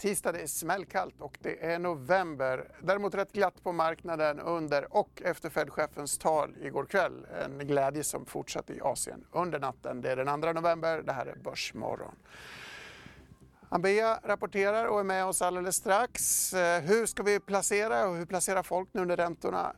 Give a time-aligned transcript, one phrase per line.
[0.00, 2.68] Tisdag, det är smällkallt och det är november.
[2.82, 7.26] Däremot rätt glatt på marknaden under och efter Fed-chefens tal igår kväll.
[7.44, 10.00] En glädje som fortsatte i Asien under natten.
[10.00, 12.14] Det är den 2 november, det här är Börsmorgon.
[13.68, 16.52] Ambea rapporterar och är med oss alldeles strax.
[16.52, 19.72] Eh, hur ska vi placera och hur placerar folk nu när räntorna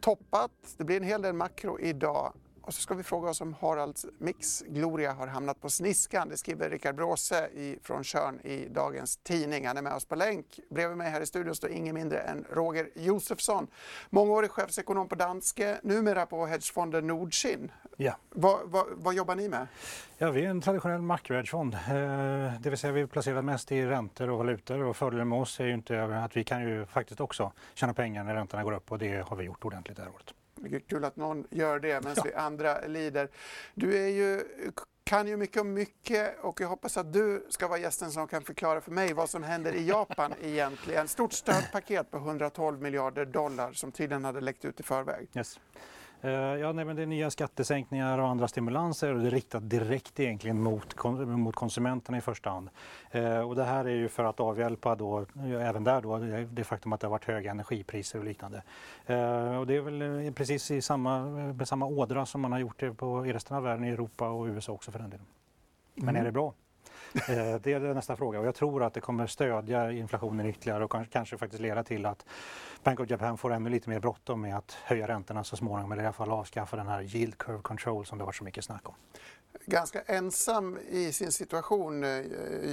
[0.00, 0.50] toppat?
[0.76, 2.32] Det blir en hel del makro idag.
[2.62, 6.28] Och så ska vi fråga oss om Haralds Mix Gloria har hamnat på sniskan.
[6.28, 7.48] Det skriver Rickard Bråse
[7.82, 9.66] från Körn i dagens tidning.
[9.66, 10.60] Han är med oss på länk.
[10.70, 13.66] Bredvid mig här i studion står ingen mindre än Roger Josefsson.
[14.10, 17.72] Mångårig chefsekonom på Danske, numera på hedgefonden Nordsin.
[17.96, 18.16] Ja.
[18.30, 19.66] Vad, vad, vad jobbar ni med?
[20.18, 21.74] Ja, vi är en traditionell makrohedgefond.
[21.74, 21.80] Eh,
[22.60, 25.64] det vill säga vi placerar mest i räntor och valutor och fördelen med oss är
[25.64, 28.98] ju inte att vi kan ju faktiskt också tjäna pengar när räntorna går upp och
[28.98, 30.34] det har vi gjort ordentligt det här året.
[30.88, 32.22] Kul att någon gör det medan Ja.
[32.24, 33.28] vi andra lider.
[33.74, 34.42] Du är ju,
[35.04, 38.42] kan ju mycket om mycket och jag hoppas att du ska vara gästen som kan
[38.42, 41.08] förklara för mig vad som händer i Japan egentligen.
[41.08, 45.28] Stort stödpaket på 112 miljarder dollar som tydligen hade läckt ut i förväg.
[45.36, 45.60] Yes.
[46.24, 49.70] Eh, Ja, nej, men det är nya skattesänkningar och andra stimulanser och det är riktat
[49.70, 52.70] direkt egentligen mot, mot konsumenterna i första hand.
[53.10, 55.26] Eh, Och det här är ju för att avhjälpa då,
[55.60, 56.18] även där då,
[56.50, 58.62] det- faktum att det har varit höga energipriser och liknande.
[59.06, 62.80] Eh, Och det är väl precis i samma, med samma ådra som man har gjort
[62.80, 65.26] det på, i resten av världen, i Europa och USA också för den delen.
[65.94, 66.52] Men är det bra?
[67.14, 70.92] Eh, Det är nästa fråga och jag tror att det kommer stödja inflationen ytterligare och
[71.12, 72.26] kanske- faktiskt leda till att
[72.82, 76.02] Bank of Japan får ännu lite mer bråttom med att höja räntorna så småningom eller
[76.02, 78.88] i alla fall avskaffa den här yield curve control som det varit så mycket snack
[78.88, 78.94] om.
[79.66, 82.10] Ganska ensam i sin situation, eh,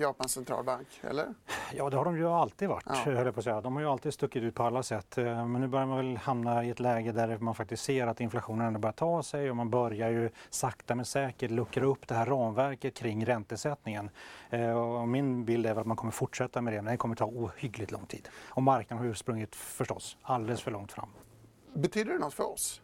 [0.02, 1.34] Japans centralbank, eller?
[1.74, 2.94] Ja, det har de ju alltid varit, Ja.
[3.12, 3.62] höll jag på att säga.
[3.62, 5.18] De har ju alltid stuckit ut på alla sätt.
[5.18, 8.22] Eh, Men nu börjar man väl hamna i ett läge där man faktiskt ser att
[8.22, 12.16] inflationen ändå börjar ta sig och man börjar ju sakta men säkert luckra upp det
[12.16, 14.10] här ramverket kring räntesättningen.
[14.50, 17.26] Eh, och min bild är att man kommer fortsätta med det, men det kommer ta
[17.26, 18.30] ohyggligt lång tid.
[18.50, 21.10] Och marknaden har ju sprungit förstås alldeles för långt fram.
[21.74, 22.82] Betyder det något för oss?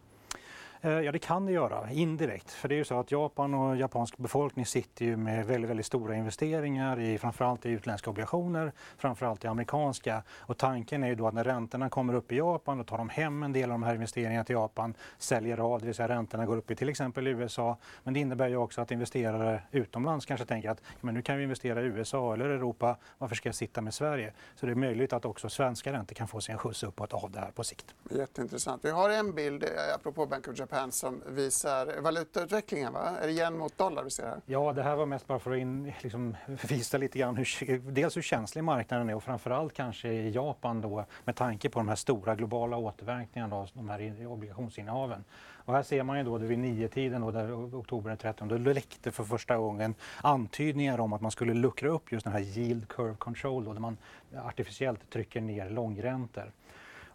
[0.86, 2.50] Eh, ja, det kan det göra indirekt.
[2.50, 5.86] För det är ju så att Japan och japansk befolkning sitter ju med väldigt, väldigt
[5.86, 10.22] stora investeringar i framförallt i utländska obligationer, framförallt i amerikanska.
[10.38, 13.08] Och tanken är ju då att när räntorna kommer upp i Japan, då tar de
[13.08, 16.46] hem en del av de här investeringarna till Japan, säljer av, det vill säga räntorna
[16.46, 17.76] går upp i till exempel USA.
[18.02, 21.42] Men det innebär ju också att investerare utomlands kanske tänker att men nu kan vi
[21.42, 24.32] investera i USA eller Europa, varför ska jag sitta med Sverige?
[24.54, 27.30] Så det är möjligt att också svenska räntor kan få sig en skjuts uppåt av
[27.30, 27.94] det här på sikt.
[28.10, 28.84] Jätteintressant.
[28.84, 32.92] Vi har en bild, eh, apropå Bank of Japan, som visar valutautvecklingen.
[32.92, 33.16] Va?
[33.22, 34.40] Är det yen mot dollar vi ser här?
[34.46, 36.36] Ja, det här var mest bara för att in, liksom,
[36.68, 41.04] visa lite grann hur, dels hur känslig marknaden är och framförallt kanske i Japan då
[41.24, 45.24] med tanke på de här stora globala återverkningarna av de här obligationsinnehaven.
[45.66, 48.48] Och här ser man ju då det vid nio tiden då, där oktober den 13,
[48.48, 52.40] då läckte för första gången antydningar om att man skulle luckra upp just den här
[52.40, 53.96] yield curve control då, där man
[54.44, 56.52] artificiellt trycker ner långräntor.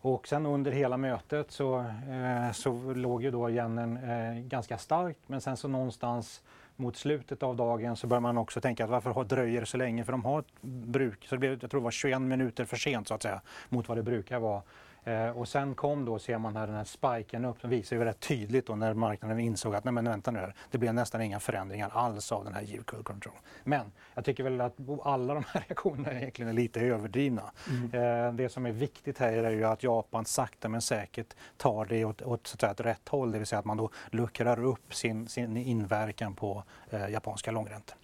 [0.01, 5.19] Och sen under hela mötet så, eh, så låg ju då yenen eh, ganska starkt
[5.27, 6.41] men sen så någonstans
[6.75, 10.03] mot slutet av dagen så börjar man också tänka att varför dröjer det så länge?
[10.03, 12.77] För de har ett bruk, så det blev, jag tror det var 21 minuter för
[12.77, 14.61] sent så att säga mot vad det brukar vara.
[15.03, 18.03] Eh, och sen kom då, ser man här den här spiken upp, som visar ju
[18.03, 21.21] rätt tydligt då när marknaden insåg att nej men vänta nu här, det blev nästan
[21.21, 23.33] inga förändringar alls av den här yield curve control.
[23.63, 27.51] Men jag tycker väl att alla de här reaktionerna egentligen är lite överdrivna.
[27.93, 32.05] Eh, det som är viktigt här är ju att Japan sakta men säkert tar det
[32.05, 34.63] åt, åt, så att säga, åt rätt håll, det vill säga att man då luckrar
[34.63, 38.00] upp sin, sin inverkan på eh, japanska långräntor.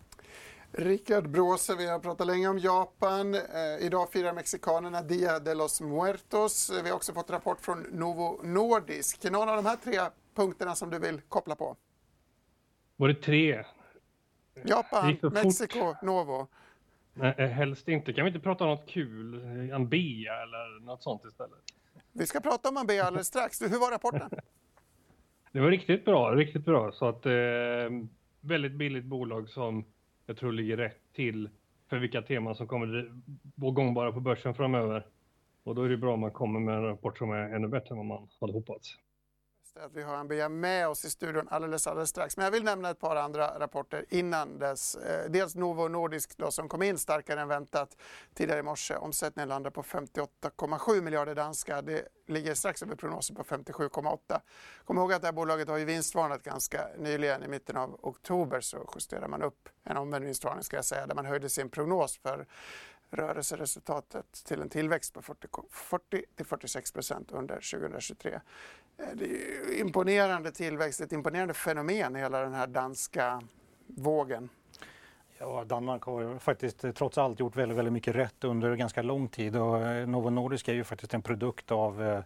[0.80, 3.36] Rickard Bråse, vi har pratat länge om Japan.
[3.36, 3.42] Eh,
[3.80, 6.70] idag firar mexikanerna Dia de los Muertos.
[6.70, 9.24] Eh, Vi har också fått rapport från Novo Nordisk.
[9.32, 10.00] Någon av de här tre
[10.36, 11.76] punkterna som du vill koppla på?
[12.96, 13.64] Var det tre?
[14.54, 15.44] Det Japan, gick så fort.
[15.44, 16.48] Mexiko, Novo.
[17.14, 18.14] Nej, eh, helst inte.
[18.14, 19.34] Kan vi inte prata om något kul?
[19.70, 21.60] Eh, Ambea eller något sånt istället?
[22.12, 23.60] Vi ska prata om Ambea alldeles strax.
[23.60, 24.30] Du, hur var rapporten?
[25.52, 26.92] Det var riktigt bra, riktigt bra.
[26.92, 27.32] Så att eh,
[28.42, 29.86] väldigt billigt bolag som
[30.28, 31.50] jag tror ligger rätt till
[31.90, 33.08] för vilka teman som kommer vara
[33.56, 35.06] gå gångbara på börsen framöver.
[35.64, 37.90] Och då är det bra om man kommer med en rapport som är ännu bättre
[37.90, 38.98] än vad man hade hoppats.
[39.86, 42.38] Att vi har Ambea med oss i studion alldeles, alldeles strax.
[42.38, 44.96] Men jag vill nämna ett par andra rapporter innan dess.
[44.96, 47.98] Eh, dels Novo Nordisk då, som kom in starkare än väntat
[48.34, 48.96] tidigare i morse.
[48.96, 51.82] Omsättningen landar på 58,7 miljarder danska.
[51.82, 54.42] Det ligger strax över prognosen på 57,8.
[54.86, 57.44] Kom ihåg att det här bolaget har ju vinstvarnat ganska nyligen.
[57.44, 61.16] I mitten av oktober så justerade man upp en omvänd vinstvarning ska jag säga, där
[61.16, 62.48] man höjde sin prognos för
[63.12, 68.34] rörelseresultatet till en tillväxt på 40-46 procent under 2023.
[68.34, 73.42] Eh, det är imponerande tillväxt, ett imponerande fenomen hela den här danska
[73.88, 74.50] vågen.
[75.40, 79.02] Ja, Danmark har ju faktiskt eh, trots allt gjort väldigt, väldigt mycket rätt under ganska
[79.02, 82.20] lång tid och eh, Novo Nordisk är ju faktiskt en produkt av eh,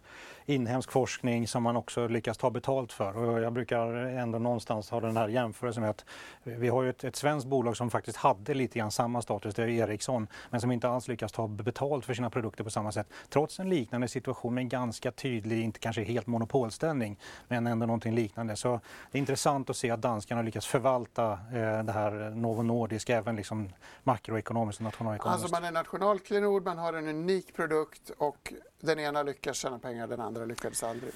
[0.46, 3.16] inhemsk forskning som man också lyckas ta betalt för.
[3.16, 6.04] Och jag brukar ändå någonstans ha den här jämförelsen med att
[6.42, 9.62] vi har ju ett, ett svenskt bolag som faktiskt hade lite grann samma status, det
[9.62, 13.06] är Ericsson, men som inte alls lyckas ta betalt för sina produkter på samma sätt.
[13.28, 17.18] Trots en liknande situation med en ganska tydlig, inte kanske helt monopolställning,
[17.48, 18.56] men ändå någonting liknande.
[18.56, 18.80] Så
[19.10, 23.36] det är intressant att se att danskarna lyckas förvalta eh, det här Novo Nordisk även
[23.36, 23.72] liksom
[24.02, 25.44] makroekonomiskt och nationalekonomiskt.
[25.44, 30.06] Alltså man är nationalklenod, man har en unik produkt och den ena lyckas tjäna pengar,
[30.06, 31.12] den andra lyckades aldrig.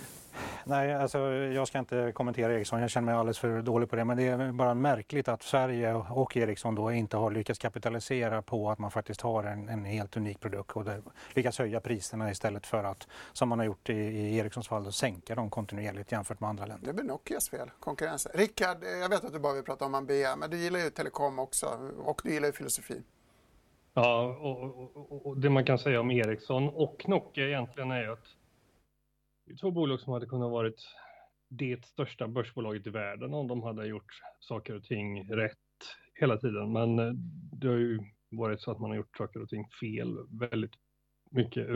[0.64, 4.04] Nej, alltså, jag ska inte kommentera Ericsson, jag känner mig alldeles för dålig på det.
[4.04, 8.70] Men det är bara märkligt att Sverige och Ericsson då inte har lyckats kapitalisera på
[8.70, 10.84] att man faktiskt har en, en helt unik produkt och
[11.34, 14.92] lyckats höja priserna istället för att, som man har gjort i, i Ericssons fall, då,
[14.92, 16.86] sänka dem kontinuerligt jämfört med andra länder.
[16.86, 18.32] Det blir Nokias fel, konkurrensen.
[18.34, 21.38] Rickard, jag vet att du bara vill prata om Ambea, men du gillar ju telekom
[21.38, 21.66] också
[22.04, 23.02] och du gillar ju filosofi.
[23.94, 24.62] Ja, och,
[24.96, 28.26] och, och, det man kan säga om Ericsson och Nokia egentligen är att
[29.46, 30.88] det är två bolag som hade kunnat varit
[31.48, 35.58] det största börsbolaget i världen om de hade gjort saker och ting rätt
[36.14, 36.72] hela tiden.
[36.72, 37.12] Men eh,
[37.52, 37.98] det har ju
[38.30, 40.72] varit så att man har gjort saker och ting fel väldigt
[41.30, 41.66] mycket,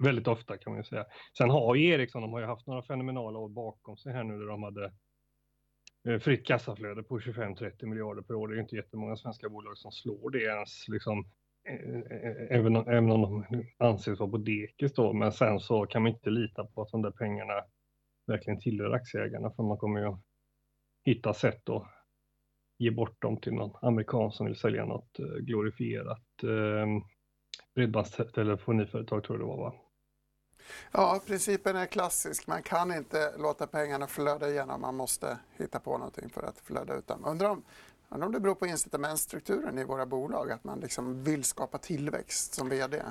[0.00, 1.04] väldigt ofta kan man ju säga.
[1.38, 4.38] Sen har ju Ericsson, de har ju haft några fenomenala år bakom sig här nu
[4.38, 4.92] där de hade
[6.08, 8.48] eh, fritt kassaflöde på 25-30 miljarder per år.
[8.48, 11.26] Det är ju inte jättemånga svenska bolag som slår det ens liksom
[12.50, 16.30] även, även om de anses vara på dekis då, men sen så kan man inte
[16.30, 17.64] lita på att de där pengarna
[18.26, 20.16] verkligen tillhör aktieägarna för man kommer ju
[21.04, 21.86] hitta sätt att
[22.78, 26.86] ge bort dem till någon amerikan som vill sälja något eh, glorifierat eh,
[27.74, 29.74] bredbandstelefoniföretag tror jag det var va?
[30.92, 32.46] Ja, principen är klassisk.
[32.46, 34.80] Man kan inte låta pengarna flöda igenom.
[34.80, 37.24] Man måste hitta på någonting för att flöda ut dem.
[37.24, 37.62] Undrar om
[38.14, 42.54] Undrar om det beror på incitamentstrukturen i våra bolag, att man liksom vill skapa tillväxt
[42.54, 43.02] som VD?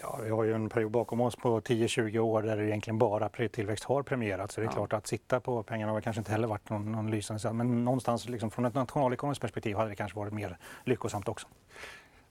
[0.00, 3.28] Ja, vi har ju en period bakom oss på 10-20 år där det egentligen bara
[3.28, 4.54] tillväxt har premierats.
[4.54, 4.72] Så det är ja.
[4.72, 8.28] klart att sitta på pengarna har kanske inte heller varit någon, någon lysande Men någonstans
[8.28, 11.46] liksom från ett nationalekonomiskt perspektiv hade det kanske varit mer lyckosamt också.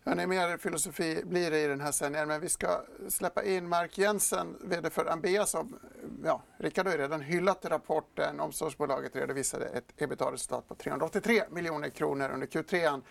[0.04, 3.98] Hörrni, mer filosofi blir det i den här sändningen, men vi ska släppa in Mark
[3.98, 5.80] Jensen, VD för Ambea som,
[6.24, 8.40] ja, Rickard har ju redan hyllat rapporten.
[8.40, 13.02] Omsorgsbolaget redovisade ett ebitda-resultat på 383 miljoner kronor under Q3.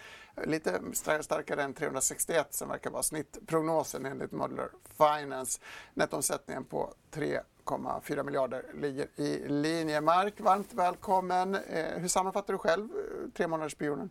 [0.45, 0.81] Lite
[1.21, 5.61] starkare än 361 som verkar vara snittprognosen enligt Modular Finance.
[5.95, 10.01] Nettomsättningen på 3,4 miljarder ligger i linje.
[10.01, 11.55] Mark, varmt välkommen.
[11.55, 14.11] Eh, hur sammanfattar du själv eh, tre månadersperioden?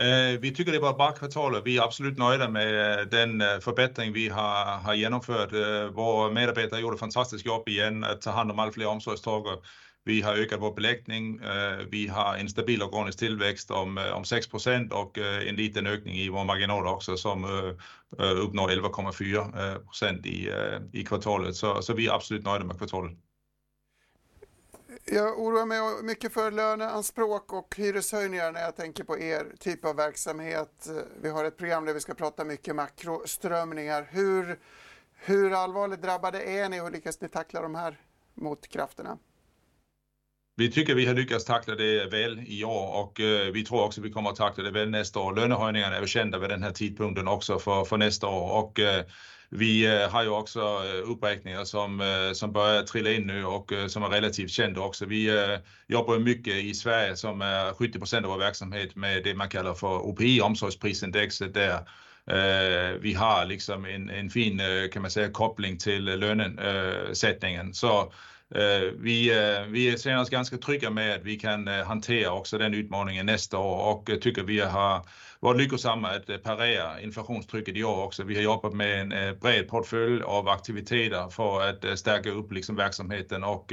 [0.00, 3.06] Eh, vi tycker det var ett bra kvartal och vi är absolut nöjda med eh,
[3.06, 5.52] den eh, förbättring vi har, har genomfört.
[5.92, 9.56] Våra medarbetare gjorde ett fantastiskt jobb igen att ta hand om allt fler omsorgstagare.
[10.04, 11.40] Vi har ökat vår beläggning.
[11.90, 16.44] Vi har en stabil organisk tillväxt om, om 6% och en liten ökning i vår
[16.44, 17.44] marginal också som
[18.18, 20.50] uppnår 11,4 i,
[21.00, 21.56] i kvartalet.
[21.56, 23.12] Så, så vi är absolut nöjda med kvartalet.
[25.04, 29.96] Jag oroar mig mycket för löneanspråk och hyreshöjningar när jag tänker på er typ av
[29.96, 30.88] verksamhet.
[31.20, 34.08] Vi har ett program där vi ska prata mycket makroströmningar.
[34.10, 34.60] Hur,
[35.14, 38.00] hur allvarligt drabbade är ni och hur lyckas ni tackla de här
[38.34, 39.18] motkrafterna?
[40.58, 44.00] Vi tycker vi har lyckats tackla det väl i år och eh, vi tror också
[44.00, 45.34] vi kommer att tackla det väl nästa år.
[45.34, 49.04] Lönehöjningarna är kända vid den här tidpunkten också för, för nästa år och eh,
[49.48, 52.02] vi eh, har ju också uppräkningar som,
[52.34, 55.06] som börjar trilla in nu och som är relativt kända också.
[55.06, 55.30] Vi
[55.88, 59.98] jobbar mycket i Sverige som är 70% av vår verksamhet med det man kallar för
[59.98, 61.80] OPI, omsorgsprisindexet där
[62.98, 64.60] vi har liksom en, en fin
[64.92, 67.74] kan man säga koppling till lönesättningen.
[67.74, 68.12] Så
[68.54, 72.58] Eh, vi, eh, vi ser oss ganska trygga med att vi kan eh, hantera också
[72.58, 75.06] den utmaningen nästa år och tycker vi har
[75.40, 78.24] varit lyckosamma att parera inflationstrycket i år också.
[78.24, 83.44] Vi har jobbat med en bred portfölj av aktiviteter för att stärka upp liksom verksamheten
[83.44, 83.72] och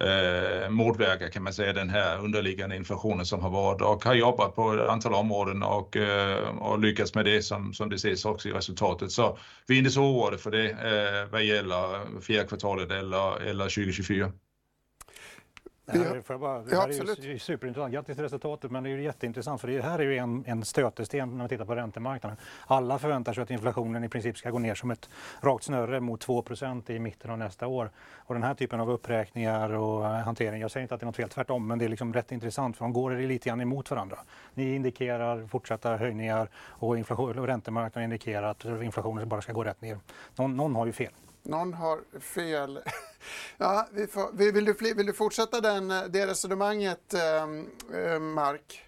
[0.00, 4.54] eh, motverka kan man säga den här underliggande inflationen som har varit och har jobbat
[4.54, 8.48] på ett antal områden och, eh, och lyckats med det som, som det ses också
[8.48, 9.12] i resultatet.
[9.12, 13.64] Så vi är inte så oroade för det eh, vad gäller fjärde kvartalet eller, eller
[13.64, 14.32] 2024.
[15.92, 17.92] Det här, får bara, det här är ju superintressant.
[17.92, 20.64] Grattis till resultatet, men det är ju jätteintressant för det här är ju en, en
[20.64, 22.38] stötesten när man tittar på räntemarknaden.
[22.66, 26.26] Alla förväntar sig att inflationen i princip ska gå ner som ett rakt snöre mot
[26.26, 27.90] 2% i mitten av nästa år.
[28.16, 31.16] Och den här typen av uppräkningar och hantering, jag säger inte att det är något
[31.16, 34.18] fel, tvärtom, men det är liksom rätt intressant för de går lite grann emot varandra.
[34.54, 39.80] Ni indikerar fortsatta höjningar och, inflation, och räntemarknaden indikerar att inflationen bara ska gå rätt
[39.80, 39.98] ner.
[40.36, 41.12] Någon, någon har ju fel.
[41.46, 42.80] Någon har fel.
[43.58, 47.42] Ja, vi får, vill, du, vill du fortsätta den, eh, det resonemanget, eh,
[48.00, 48.82] eh, Mark?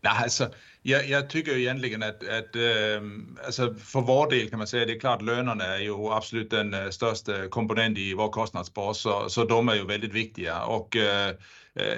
[0.00, 0.50] Nej, alltså,
[0.86, 3.02] jag, jag, tycker egentligen att, att äh,
[3.46, 6.74] alltså för vår del kan man säga, det är klart lönerna är ju absolut den
[6.74, 11.34] eh, största komponenten i vår kostnadsbas, så, så de är ju väldigt viktiga och äh,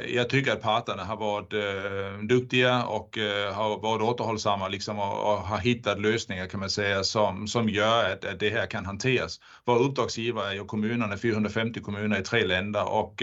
[0.09, 1.51] jag tycker att parterna har varit
[2.29, 3.19] duktiga och
[3.55, 8.13] har varit återhållsamma liksom, och, och, har hittat lösningar kan man säga som, som gör
[8.13, 9.41] att, att det här kan hanteras.
[9.65, 13.23] Våra uppdragsgivare är ju kommunerna, 450 kommuner i tre länder och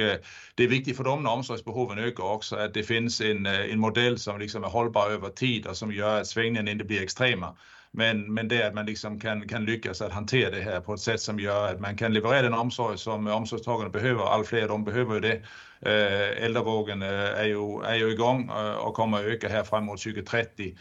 [0.55, 4.19] det är viktigt för dem när omsorgsbehoven ökar också att det finns en, en modell
[4.19, 7.55] som liksom är hållbar över tid och som gör att svängningarna inte blir extrema.
[7.91, 10.99] Men, men det att man liksom kan, kan lyckas att hantera det här på ett
[10.99, 14.23] sätt som gör att man kan leverera den omsorg som omsorgstagarna behöver.
[14.23, 15.41] Allt fler de behöver ju det.
[15.85, 20.01] Eh, Äldrevågen eh, är, ju, är ju igång eh, och kommer att öka här framåt
[20.03, 20.75] 2030.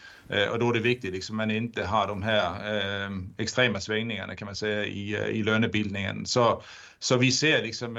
[0.51, 2.51] Och då är det viktigt liksom att man inte har de här
[3.37, 6.25] extrema svängningarna kan man säga i, i lönebildningen.
[6.25, 6.63] Så,
[6.99, 7.97] så vi ser liksom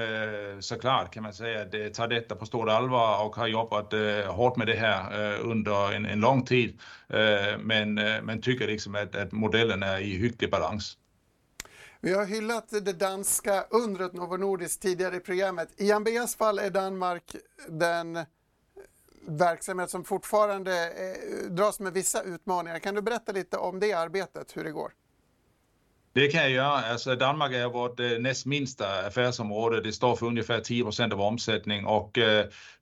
[0.61, 3.95] såklart kan man säga att tar detta på stort allvar och har jobbat
[4.27, 6.81] hårt med det här under en, en lång tid.
[7.59, 10.97] Men, men tycker liksom att, att modellen är i hygglig balans.
[12.07, 15.69] Vi har hyllat det danska undret Novo Nordisk tidigare i programmet.
[15.77, 17.37] I Ambeas fall är Danmark
[17.69, 18.25] den eh,
[19.29, 22.79] verksamhet som fortfarande eh, dras med vissa utmaningar.
[22.79, 24.93] Kan du berätta lite om det arbetet, hur det går?
[26.13, 26.69] Det kan jag göra.
[26.69, 29.81] Alltså Danmark är vårt eh, näst minsta affärsområde.
[29.81, 32.19] Det står för ungefär 10 av omsättning och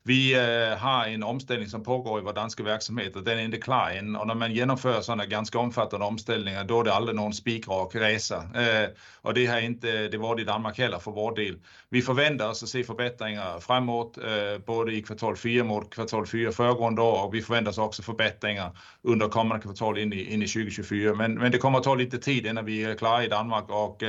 [0.07, 3.57] vi eh, har en omställning som pågår i vår danska verksamhet och den är inte
[3.57, 4.15] klar än.
[4.15, 8.35] Och när man genomför sådana ganska omfattande omställningar då är det aldrig någon spikrak resa.
[8.35, 8.89] Eh,
[9.21, 11.57] och det har inte eh, det varit i Danmark heller för vår del.
[11.89, 14.17] Vi förväntar oss att se förbättringar framåt,
[14.65, 18.77] både i kvartal 4 mot kvartal 4 föregående år och vi förväntar oss också förbättringar
[19.01, 21.13] under kommande kvartal in i, in i 2024.
[21.15, 24.03] Men, men det kommer att ta lite tid innan vi är klara i Danmark och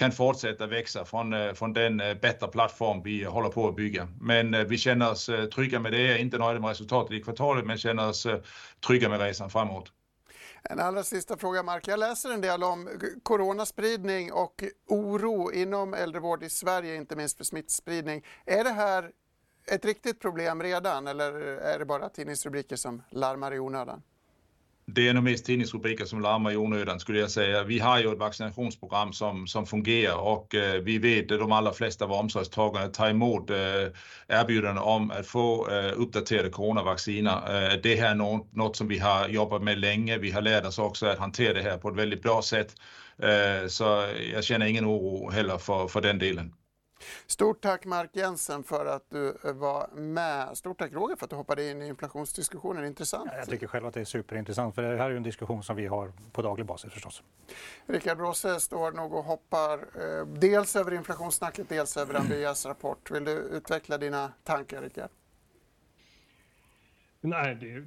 [0.00, 4.08] kan fortsätta växa från, eh, från den eh, bättre plattform vi håller på att bygga.
[4.20, 7.78] Men eh, vi känner oss trygga med det, inte nöjda med resultatet i kvartalet, men
[7.78, 8.26] känner oss
[8.86, 9.92] trygga med resan framåt.
[10.62, 11.88] En allra sista fråga Mark.
[11.88, 12.88] Jag läser en del om
[13.22, 18.24] coronaspridning och oro inom äldrevård i Sverige, inte minst för smittspridning.
[18.46, 19.10] Är det här
[19.66, 24.02] ett riktigt problem redan eller är det bara tidningsrubriker som larmar i onödan?
[24.94, 27.64] Det är nog mest tidningsrubriker som larmar i onödan skulle jag säga.
[27.64, 31.52] Vi har ju ett vaccinationsprogram som, som fungerar och øh, eh, vi vet att de
[31.52, 33.90] allra flesta av omsorgstagarna tar emot eh, øh,
[34.28, 37.36] erbjudanden om att få øh, eh, uppdaterade coronavacciner.
[37.36, 40.18] Eh, det här är något, något, som vi har jobbat med länge.
[40.18, 42.74] Vi har lärt oss också att hantera det här på ett väldigt bra sätt.
[43.22, 46.52] Eh, så jag känner ingen oro heller för, för den delen.
[47.26, 50.56] Stort tack Mark Jensen för att du var med.
[50.56, 52.84] Stort tack Roger för att du hoppade in i inflationsdiskussionen.
[52.84, 53.30] Intressant.
[53.36, 55.86] Jag tycker själv att det är superintressant för det här är en diskussion som vi
[55.86, 57.22] har på daglig basis förstås.
[57.86, 63.10] Rickard Bråse står nog och hoppar eh, dels över inflationssnacket, dels över Ambias rapport.
[63.10, 65.10] Vill du utveckla dina tankar Rickard?
[67.20, 67.84] Nej, det,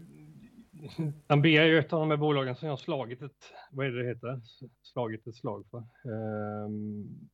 [1.27, 3.91] Ambea är ju ett av de här bolagen som jag har slagit ett, vad är
[3.91, 4.41] det det heter,
[4.82, 5.84] slagit ett slag för.
[6.12, 7.29] Um,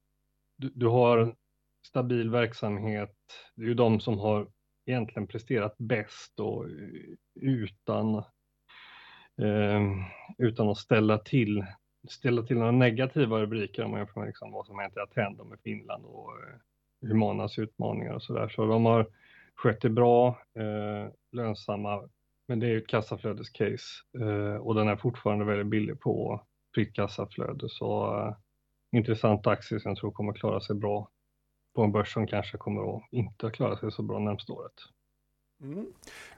[0.57, 1.35] du, du, har
[1.85, 3.15] stabil verksamhet.
[3.55, 4.47] Det är ju de som har
[4.85, 6.65] egentligen presterat bäst och
[7.41, 8.15] utan,
[9.37, 9.81] eh,
[10.37, 11.65] utan att ställa till,
[12.09, 15.43] ställa till några negativa rubriker om man jämför med liksom vad som hänt i Attendo
[15.43, 18.49] med Finland och eh, Humanas utmaningar och så där.
[18.49, 19.07] Så de har
[19.55, 22.09] skött det bra, eh, lönsamma,
[22.47, 23.85] men det är ju ett kassaflödescase
[24.19, 26.41] eh, och den är fortfarande väldigt billig på
[26.75, 27.69] fritt kassaflöde.
[27.69, 28.35] Så eh,
[28.91, 31.09] intressant aktie som jag tror kommer klara sig bra
[31.75, 34.73] på en börs som kanske kommer att inte klara sig så bra närmsta året.
[35.61, 35.93] Mm.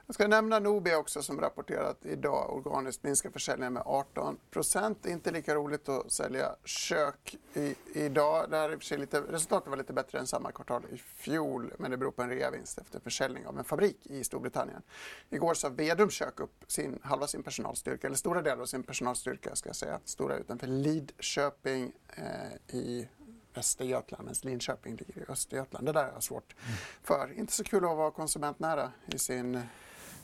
[0.06, 5.06] Jag ska nämna Nobia också som rapporterat idag organiskt minskar försäljningen med 18 procent.
[5.06, 8.50] Inte lika roligt att sälja kök i, idag.
[8.50, 11.96] Det här är lite, resultatet var lite bättre än samma kvartal i fjol men det
[11.96, 14.82] beror på en reavinst efter försäljning av en fabrik i Storbritannien.
[15.30, 19.56] Igår sa Vedum Kök upp sin, halva sin personalstyrka, eller stora delar av sin personalstyrka
[19.56, 23.08] ska jag säga, stora utanför Lidköping eh, i
[23.54, 25.86] Östergötland medan Linköping ligger i Östergötland.
[25.86, 26.76] Det där är svårt mm.
[27.02, 27.38] för.
[27.38, 29.62] Inte så kul att vara konsumentnära i sin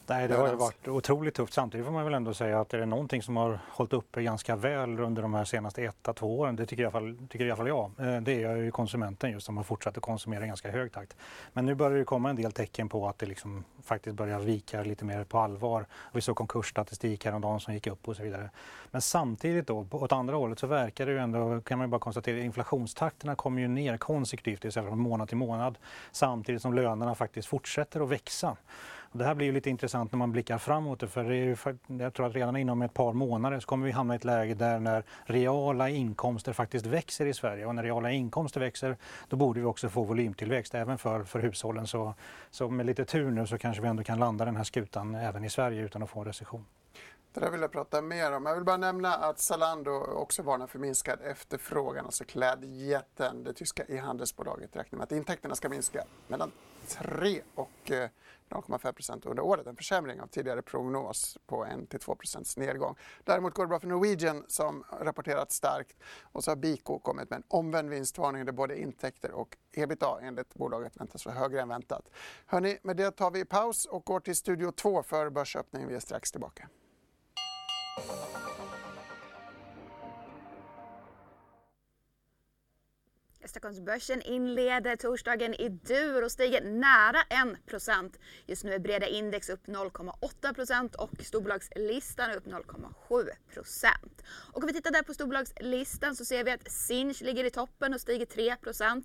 [0.09, 1.53] Nej, det har ju varit otroligt tufft.
[1.53, 4.57] Samtidigt får man väl ändå säga att är det någonting som har hållit uppe ganska
[4.57, 7.51] väl under de här senaste ett, två åren, det tycker i alla fall, tycker i
[7.51, 10.47] alla fall jag, eh, det är ju konsumenten just som har fortsatt att konsumera i
[10.47, 11.17] ganska hög takt.
[11.53, 14.83] Men nu börjar det komma en del tecken på att det liksom faktiskt börjar vika
[14.83, 15.87] lite mer på allvar.
[16.13, 18.51] Vi såg konkursstatistik häromdagen som gick upp och så vidare.
[18.91, 22.01] Men samtidigt då, åt andra hållet så verkar det ju ändå, kan man ju bara
[22.01, 25.79] konstatera, inflationstakterna kommer ju ner konsekvtivt istället från månad till månad
[26.13, 28.57] samtidigt som lönerna faktiskt fortsätter att växa.
[29.13, 31.57] Och det här blir ju lite intressant när man blickar framåt för det är ju,
[32.05, 34.55] jag tror att redan inom ett par månader så kommer vi hamna i ett läge
[34.55, 38.97] där när reala inkomster faktiskt växer i Sverige och när reala inkomster växer
[39.29, 41.87] då borde vi också få volymtillväxt även för, för hushållen.
[41.87, 42.15] Så,
[42.51, 45.45] så med lite tur nu så kanske vi ändå kan landa den här skutan även
[45.45, 46.65] i Sverige utan att få en recession.
[47.33, 48.47] Det där vill jag prata mer om.
[48.47, 52.05] Jag vill bara nämna att Zalando också varnar för minskad efterfrågan.
[52.05, 56.53] Alltså klädjätten, det tyska e-handelsbolaget, räknar med att intäkterna ska minska mellan
[56.87, 58.09] 3 och eh,
[58.51, 59.67] 0,5 under året.
[59.67, 62.97] En försämring av tidigare prognos på 1-2 nedgång.
[63.25, 67.37] Däremot går det bra för Norwegian som rapporterat starkt och så har Biko kommit med
[67.37, 72.11] en omvänd vinstvarning där både intäkter och ebitda enligt bolaget väntas vara högre än väntat.
[72.47, 75.87] Hörrni, med det tar vi paus och går till Studio 2 för börsöppning.
[75.87, 76.69] Vi är strax tillbaka.
[83.49, 89.67] Stockholmsbörsen inleder torsdagen i dur och stiger nära 1 Just nu är breda index upp
[89.67, 93.89] 0,8% och storbolagslistan upp 0,7%
[94.53, 97.95] Och om vi tittar där på storbolagslistan så ser vi att Sinch ligger i toppen
[97.95, 99.05] och stiger 3%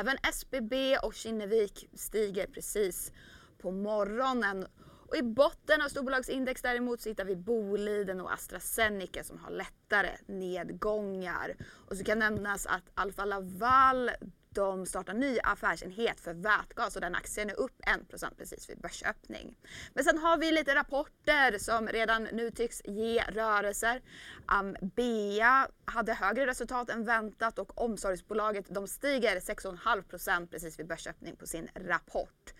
[0.00, 3.12] Även SBB och Kinnevik stiger precis
[3.58, 4.66] på morgonen.
[5.08, 10.10] Och I botten av storbolagsindex däremot så hittar vi Boliden och AstraZeneca som har lättare
[10.26, 11.54] nedgångar.
[11.88, 14.10] Och så kan nämnas att Alfa Laval
[14.50, 19.56] de startar ny affärsenhet för vätgas och den aktien är upp 1% precis vid börsöppning.
[19.94, 24.02] Men sen har vi lite rapporter som redan nu tycks ge rörelser.
[24.46, 31.46] Ambea hade högre resultat än väntat och omsorgsbolaget de stiger 6,5% precis vid börsöppning på
[31.46, 32.54] sin rapport.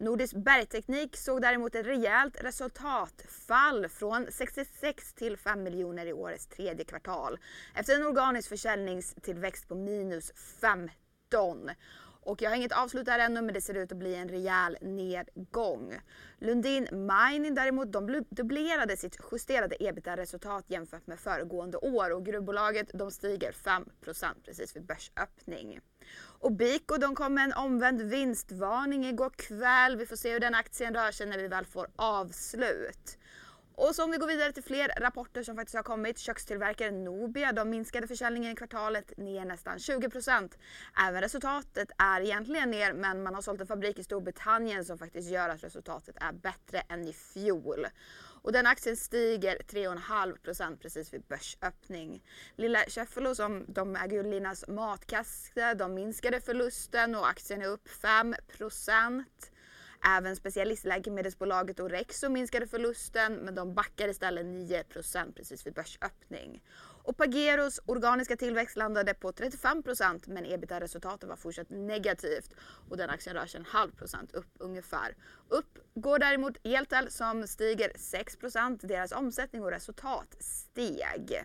[0.00, 6.84] Nordisk bergteknik såg däremot ett rejält resultatfall från 66 till 5 miljoner i årets tredje
[6.84, 7.38] kvartal
[7.74, 11.70] efter en organisk försäljningstillväxt på minus 15.
[12.22, 14.76] Och jag har inget avslut där ännu men det ser ut att bli en rejäl
[14.80, 15.94] nedgång.
[16.38, 23.10] Lundin Mining däremot, de dubblerade sitt justerade ebitda-resultat jämfört med föregående år och gruvbolaget de
[23.10, 23.84] stiger 5
[24.44, 25.80] precis vid börsöppning.
[26.42, 29.96] Och Biko de kom med en omvänd vinstvarning igår kväll.
[29.96, 33.18] Vi får se hur den aktien rör sig när vi väl får avslut.
[33.74, 36.18] Och så om vi går vidare till fler rapporter som faktiskt har kommit.
[36.18, 40.50] Kökstillverkaren Nobia de minskade försäljningen i kvartalet ner nästan 20%
[41.08, 45.30] Även resultatet är egentligen ner men man har sålt en fabrik i Storbritannien som faktiskt
[45.30, 47.86] gör att resultatet är bättre än i fjol.
[48.42, 52.22] Och den aktien stiger 3,5% precis vid börsöppning.
[52.56, 58.34] Lilla Cheffelo som de äger Linas matkasse, de minskade förlusten och aktien är upp 5
[60.04, 66.62] Även specialistläkemedelsbolaget Orexo minskade förlusten men de backar istället 9% precis vid börsöppning.
[67.02, 72.54] Och Pageros organiska tillväxt landade på 35% men ebitda-resultatet var fortsatt negativt
[72.88, 75.16] och den aktien rör sig en halv procent upp ungefär.
[75.48, 81.44] Upp går däremot Eltel som stiger 6% deras omsättning och resultat steg.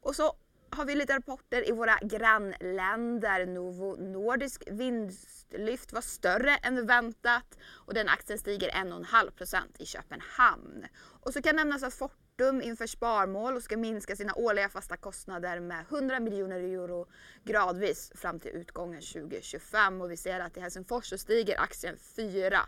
[0.00, 0.36] Och så
[0.70, 3.46] har vi lite rapporter i våra grannländer.
[3.46, 10.86] Novo Nordisk vinstlyft var större än väntat och den aktien stiger 1,5% i Köpenhamn.
[10.96, 15.60] Och så kan nämnas att Fortum inför sparmål och ska minska sina årliga fasta kostnader
[15.60, 17.06] med 100 miljoner euro
[17.44, 22.60] gradvis fram till utgången 2025 och vi ser att i Helsingfors så stiger aktien 4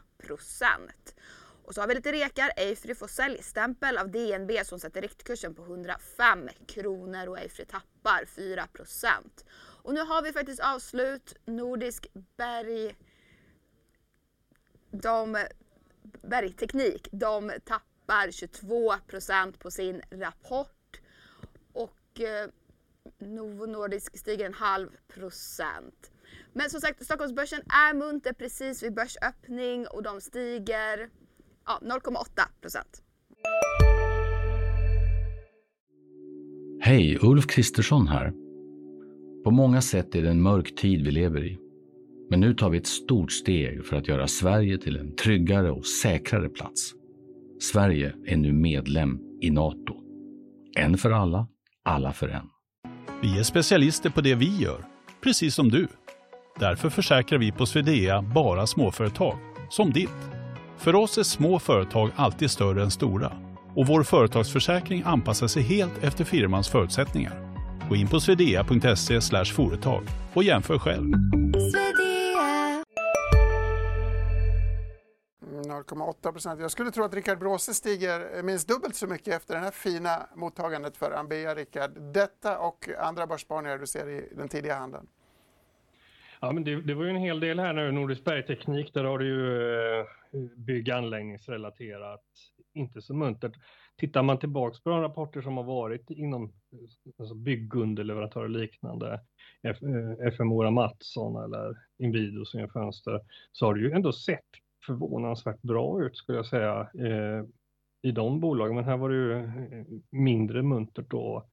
[1.70, 2.52] och så har vi lite rekar.
[2.56, 9.08] Eifry får säljstämpel av DNB som sätter riktkursen på 105 kronor och Eifry tappar 4%
[9.82, 11.34] Och nu har vi faktiskt avslut.
[11.44, 12.06] Nordisk
[12.36, 12.96] berg...
[14.90, 15.46] De...
[16.22, 17.08] Bergteknik.
[17.12, 21.00] De tappar 22% på sin rapport.
[21.72, 22.48] Och eh,
[23.18, 26.10] Novo Nordisk stiger en halv procent.
[26.52, 31.10] Men som sagt, Stockholmsbörsen är munter precis vid börsöppning och de stiger
[31.66, 33.02] ja, 0,8 procent.
[36.82, 38.32] Hej, Ulf Kristersson här.
[39.44, 41.58] På många sätt är det en mörk tid vi lever i.
[42.30, 45.86] Men nu tar vi ett stort steg för att göra Sverige till en tryggare och
[45.86, 46.92] säkrare plats.
[47.60, 49.94] Sverige är nu medlem i Nato.
[50.76, 51.48] En för alla,
[51.84, 52.46] alla för en.
[53.22, 54.84] Vi är specialister på det vi gör,
[55.20, 55.88] precis som du.
[56.58, 59.38] Därför försäkrar vi på Swedea bara småföretag,
[59.70, 60.29] som ditt.
[60.80, 63.32] För oss är små företag alltid större än stora
[63.76, 67.56] och vår företagsförsäkring anpassar sig helt efter firmans förutsättningar.
[67.88, 70.02] Gå in på swedea.se företag
[70.34, 71.04] och jämför själv.
[75.70, 76.60] 0,8 procent.
[76.60, 80.26] Jag skulle tro att Rickard Bråse stiger minst dubbelt så mycket efter det här fina
[80.36, 81.90] mottagandet för Ambea, Rickard.
[82.14, 85.06] Detta och andra börsspaningar du ser i den tidiga handeln.
[86.40, 87.92] Ja, men det, det, var ju en hel del här nu.
[87.92, 90.06] Nordisk bergteknik, där har du ju eh,
[90.56, 92.24] bygg anläggningsrelaterat.
[92.74, 93.52] Inte så muntert.
[93.96, 96.52] Tittar man tillbaks på de rapporter som har varit inom
[97.18, 99.20] alltså byggunderleverantörer och liknande,
[100.36, 103.20] FMOra eh, Mattsson eller Inwido som gör fönster,
[103.52, 104.48] så har det ju ändå sett
[104.86, 107.44] förvånansvärt bra ut skulle jag säga eh,
[108.02, 108.74] i de bolagen.
[108.74, 111.46] Men här var det ju eh, mindre muntert då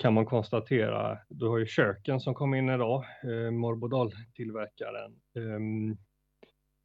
[0.00, 1.18] kan man konstatera.
[1.28, 5.12] Du har ju köken som kom in idag, eh, Morbodal-tillverkaren.
[5.36, 5.96] Eh,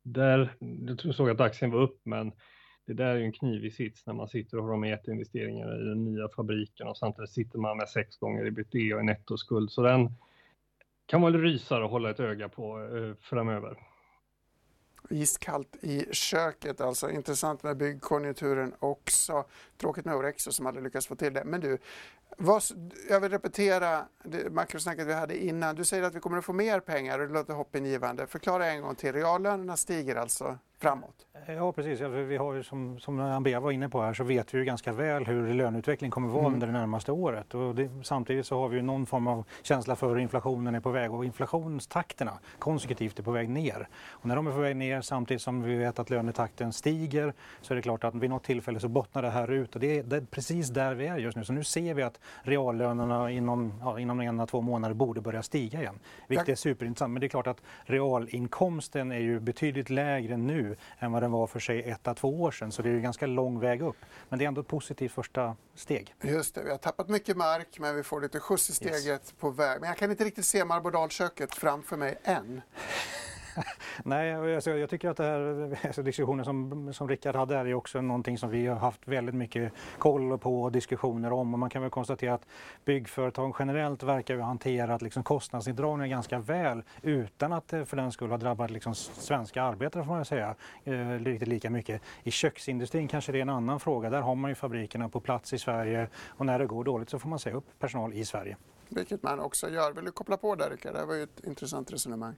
[0.04, 0.56] där,
[1.04, 2.32] jag såg att aktien var upp, men
[2.88, 5.86] det där är ju en knivig sits när man sitter och har de jätteinvesteringar i
[5.86, 9.71] den nya fabriken och samtidigt sitter man med sex gånger ebitda och en nettoskuld.
[9.71, 10.10] Så den
[11.06, 13.78] kan man väl rysa och hålla ett öga på eh, framöver.
[15.10, 17.10] Iskallt i köket alltså.
[17.12, 19.46] Intressant med byggkonjunkturen också.
[19.78, 21.44] Tråkigt med Orexo som hade lyckats få till det.
[21.44, 21.78] Men du,
[22.38, 22.63] vad,
[23.10, 25.76] jag vill repetera det makrosnacket vi hade innan.
[25.76, 28.28] Du säger att vi kommer att få mer pengar och det låter hoppingivande.
[28.28, 29.13] Förklara en gång till.
[29.13, 31.26] Reallönerna stiger alltså framåt?
[31.48, 34.58] Ja precis, vi har ju som, som Ambea var inne på här så vet vi
[34.58, 36.54] ju ganska väl hur löneutvecklingen kommer att vara mm.
[36.54, 37.54] under det närmaste året.
[37.54, 40.80] Och det, samtidigt så har vi ju någon form av känsla för hur inflationen är
[40.80, 43.88] på väg och inflationstakterna konsekutivt är på väg ner.
[44.10, 47.74] Och när de är på väg ner samtidigt som vi vet att lönetakten stiger så
[47.74, 50.04] är det klart att vid något tillfälle så bottnar det här ut och det är,
[50.04, 51.43] det är precis där vi är just nu.
[51.43, 55.43] Så nu ser vi att reallönerna inom, ja, inom en eller två månader borde börja
[55.43, 56.00] stiga igen.
[56.28, 57.13] Vilket är superintressant.
[57.13, 61.47] Men det är klart att realinkomsten är ju betydligt lägre nu än vad den var
[61.47, 62.71] för sig ett, två år sedan.
[62.71, 63.97] Så det är ju ganska lång väg upp.
[64.29, 66.15] Men det är ändå ett positivt första steg.
[66.21, 69.33] Just det, vi har tappat mycket mark men vi får lite skjuts i steget yes.
[69.39, 69.79] på väg.
[69.81, 72.61] Men jag kan inte riktigt se Marbodalköket framför mig än.
[74.04, 77.74] Nej, alltså, jag tycker att det här, alltså, diskussionen som, som Rickard hade här är
[77.74, 81.54] också någonting som vi har haft väldigt mycket koll på och diskussioner om.
[81.54, 82.46] Och man kan väl konstatera att
[82.86, 88.32] byggföretag generellt verkar ha hanterat liksom, kostnadsneddragningar ganska väl utan att det för den skull
[88.32, 92.02] har drabbat liksom, svenska arbetare får man säga eh, riktigt lika mycket.
[92.24, 94.10] I köksindustrin kanske det är en annan fråga.
[94.10, 97.20] Där har man ju fabrikerna på plats i Sverige och när det går dåligt så
[97.20, 98.58] får man säga upp personal i Sverige.
[98.89, 99.94] Vilket man också gör.
[99.94, 100.94] Vill du koppla på där Rickard?
[100.94, 102.36] Det var ju ett intressant resonemang.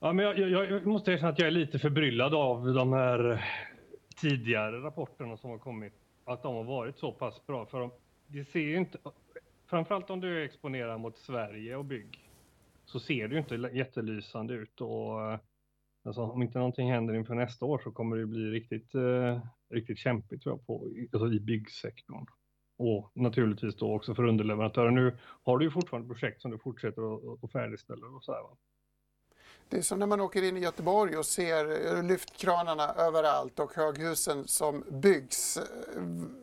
[0.00, 3.44] Ja, men jag, jag, jag måste erkänna att jag är lite förbryllad av de här
[4.20, 5.92] tidigare rapporterna som har kommit.
[6.24, 7.66] Att de har varit så pass bra.
[7.66, 7.90] För
[8.26, 8.98] det ser ju inte,
[9.70, 12.30] framförallt om du är exponerad mot Sverige och bygg,
[12.84, 14.80] så ser det ju inte jättelysande ut.
[14.80, 15.38] Och, eh,
[16.04, 19.98] alltså, om inte någonting händer inför nästa år så kommer det bli riktigt, eh, riktigt
[19.98, 22.26] kämpigt tror jag, på, alltså, i byggsektorn.
[22.78, 24.90] Och naturligtvis då också för underleverantörer.
[24.90, 27.02] Nu har du ju fortfarande projekt som du fortsätter
[27.44, 28.56] att färdigställa och så här, va?
[29.70, 34.48] Det är som när man åker in i Göteborg och ser lyftkranarna överallt och höghusen
[34.48, 35.58] som byggs.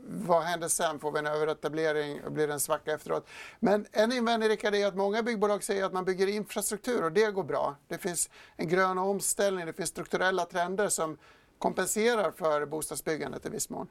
[0.08, 1.00] Vad händer sen?
[1.00, 3.28] Får vi en överetablering och blir det en svacka efteråt?
[3.60, 7.32] Men en invändning Rickard är att många byggbolag säger att man bygger infrastruktur och det
[7.32, 7.76] går bra.
[7.88, 11.18] Det finns en grön omställning, det finns strukturella trender som
[11.58, 13.88] kompenserar för bostadsbyggandet i viss mån.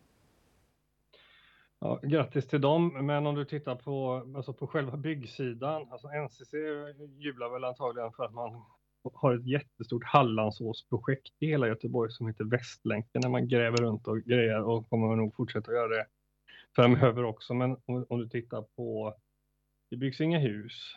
[1.79, 6.53] Ja, grattis till dem, men om du tittar på, alltså på själva byggsidan, alltså NCC
[7.19, 8.63] jublar väl antagligen för att man
[9.15, 14.23] har ett jättestort Hallandsåsprojekt i hela Göteborg som heter Västlänken där man gräver runt och
[14.23, 16.07] grejer och kommer nog fortsätta göra det
[16.75, 17.55] framöver också.
[17.55, 19.15] Men om, om du tittar på,
[19.91, 20.95] det byggs inga hus.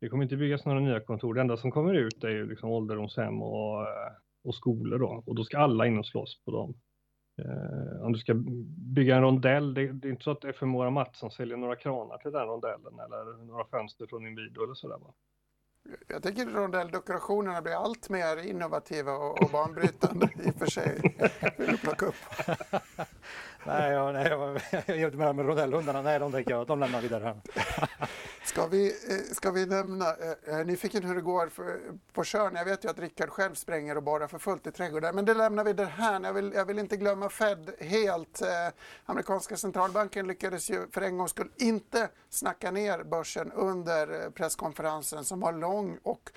[0.00, 1.34] Det kommer inte byggas några nya kontor.
[1.34, 4.12] Det enda som kommer ut är ju liksom ålderdomshem och, eh,
[4.44, 6.74] och skolor då och då ska alla in och slåss på dem.
[7.38, 8.34] Eh, om du ska
[8.94, 12.32] bygga en rondell, det, det är inte så att FMO Mattsson säljer några kranar till
[12.32, 14.98] den rondellen eller några fönster från Inwido eller sådär.
[14.98, 15.14] Va?
[16.08, 21.16] Jag tycker rondelldekorationerna blir allt mer innovativa och, och banbrytande i och för sig.
[21.58, 22.14] Vill du plocka upp?
[23.66, 26.02] Nej, jag, nej, jag, jag gör inte med, med rondellhundarna.
[26.02, 27.40] Nej, de tänker jag, de lämnar vi därhän.
[28.44, 31.80] ska, vi, eh, ska vi nämna, eh, eh, nyfiken hur det går för,
[32.12, 32.54] på Tjörn.
[32.54, 35.34] Jag vet ju att Rickard själv spränger och borrar för fullt i trädgården, men det
[35.34, 36.24] lämnar vi därhän.
[36.24, 38.42] Jag vill, jag vill inte glömma Fed helt.
[38.42, 38.48] Eh,
[39.04, 45.24] amerikanska centralbanken lyckades ju för en gångs skull inte snacka ner börsen under eh, presskonferensen
[45.24, 46.30] som var lång och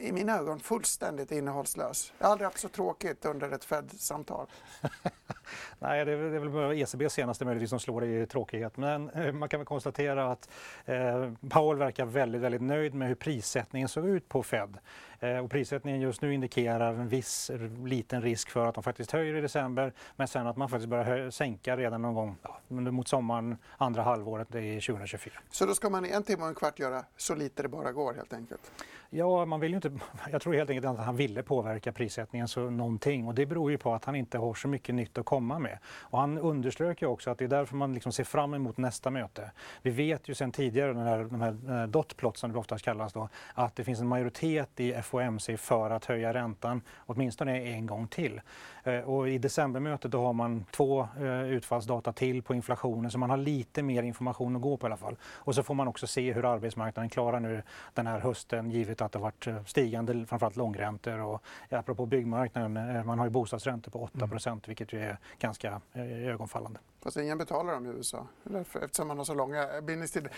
[0.00, 2.12] i mina ögon fullständigt innehållslös.
[2.18, 4.46] Jag har aldrig haft så tråkigt under ett Fed-samtal.
[5.78, 8.76] Nej, det är, det är väl ECB senaste möjligtvis som slår i tråkighet.
[8.76, 10.48] Men eh, man kan väl konstatera att
[10.84, 14.78] eh, Powell verkar väldigt, väldigt nöjd med hur prissättningen såg ut på Fed.
[15.20, 17.50] Eh, och prissättningen just nu indikerar en viss
[17.84, 21.30] liten risk för att de faktiskt höjer i december men sen att man faktiskt börjar
[21.30, 25.34] sänka redan någon gång ja, mot sommaren, andra halvåret i 2024.
[25.50, 27.92] Så då ska man i en timme och en kvart göra så lite det bara
[27.92, 28.72] går helt enkelt?
[29.12, 29.92] Ja, man vill ju inte,
[30.30, 33.78] jag tror helt enkelt att han ville påverka prissättningen så någonting och det beror ju
[33.78, 35.78] på att han inte har så mycket nytt att komma med.
[35.84, 39.10] Och han underströk ju också att det är därför man liksom ser fram emot nästa
[39.10, 39.50] möte.
[39.82, 43.28] Vi vet ju sedan tidigare, den här, de här dotplot som det oftast kallas då,
[43.54, 48.40] att det finns en majoritet i FOMC för att höja räntan åtminstone en gång till.
[48.84, 53.30] Eh, och i decembermötet då har man två eh, utfallsdata till på inflationen så man
[53.30, 55.16] har lite mer information att gå på i alla fall.
[55.24, 57.62] Och så får man också se hur arbetsmarknaden klarar nu
[57.94, 63.18] den här hösten givet att det varit eh, stigande framförallt långräntor och apropå byggmarknaden, man
[63.18, 64.60] har ju bostadsräntor på 8 mm.
[64.66, 66.80] vilket ju är ganska ögonfallande.
[67.02, 70.32] Fast ingen betalar dem i USA eftersom man har så långa bindningstider.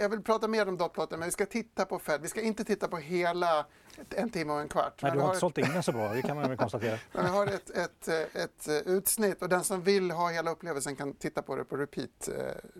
[0.00, 2.22] jag vill prata mer om dotplotten men vi ska titta på Fed.
[2.22, 3.66] Vi ska inte titta på hela
[4.10, 5.02] en timme och en kvart.
[5.02, 6.98] Nej, du har inte sålt in den så bra, det kan man väl konstatera.
[7.12, 11.14] Men vi har ett, ett, ett, utsnitt och den som vill ha hela upplevelsen kan
[11.14, 12.28] titta på det på repeat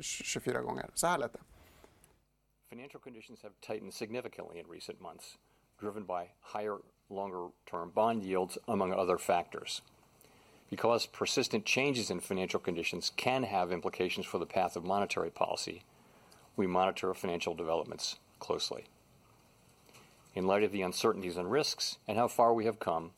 [0.01, 0.91] 24 eh, gånger.
[0.95, 1.41] Så här lät det.
[2.71, 5.39] Financial conditions have tightened significantly in recent months,
[5.81, 6.79] driven by higher
[7.11, 9.83] longer term bond yields among other factors.
[10.73, 15.83] Because persistent changes in financial conditions can have implications for the path of monetary policy,
[16.57, 18.85] we monitor financial developments closely.
[20.35, 23.11] In light of the uncertainties and risks and how far we have come,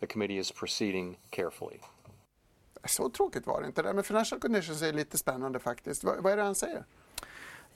[0.00, 1.78] the committee is proceeding carefully.
[2.84, 3.82] Så tråkigt var det inte.
[3.82, 6.04] Det med financial conditions är lite spännande faktiskt.
[6.04, 6.84] Vad, vad är det han säger?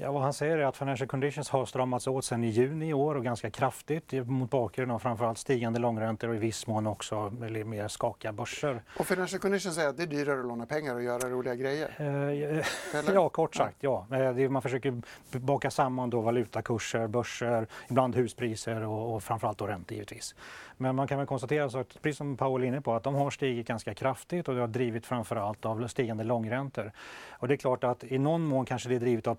[0.02, 2.92] Ja, vad han säger är att financial conditions har stramats åt sedan i juni i
[2.92, 7.32] år och ganska kraftigt mot bakgrund av framförallt stigande långräntor och i viss mån också
[7.64, 8.82] mer skakiga börser.
[8.98, 11.94] Och financial conditions säger att det är dyrare att låna pengar och göra roliga grejer?
[11.98, 14.06] Eh, ja, kort sagt ja.
[14.10, 14.40] ja.
[14.40, 15.02] Eh, man försöker
[15.38, 20.34] baka samman då valutakurser, börser, ibland huspriser och, och framförallt då räntor givetvis.
[20.76, 23.14] Men man kan väl konstatera, så att, precis som Paul är inne på, att de
[23.14, 26.92] har stigit ganska kraftigt och det har drivit framförallt av stigande långräntor.
[27.30, 29.34] Och det är klart att i någon mån kanske det är drivet av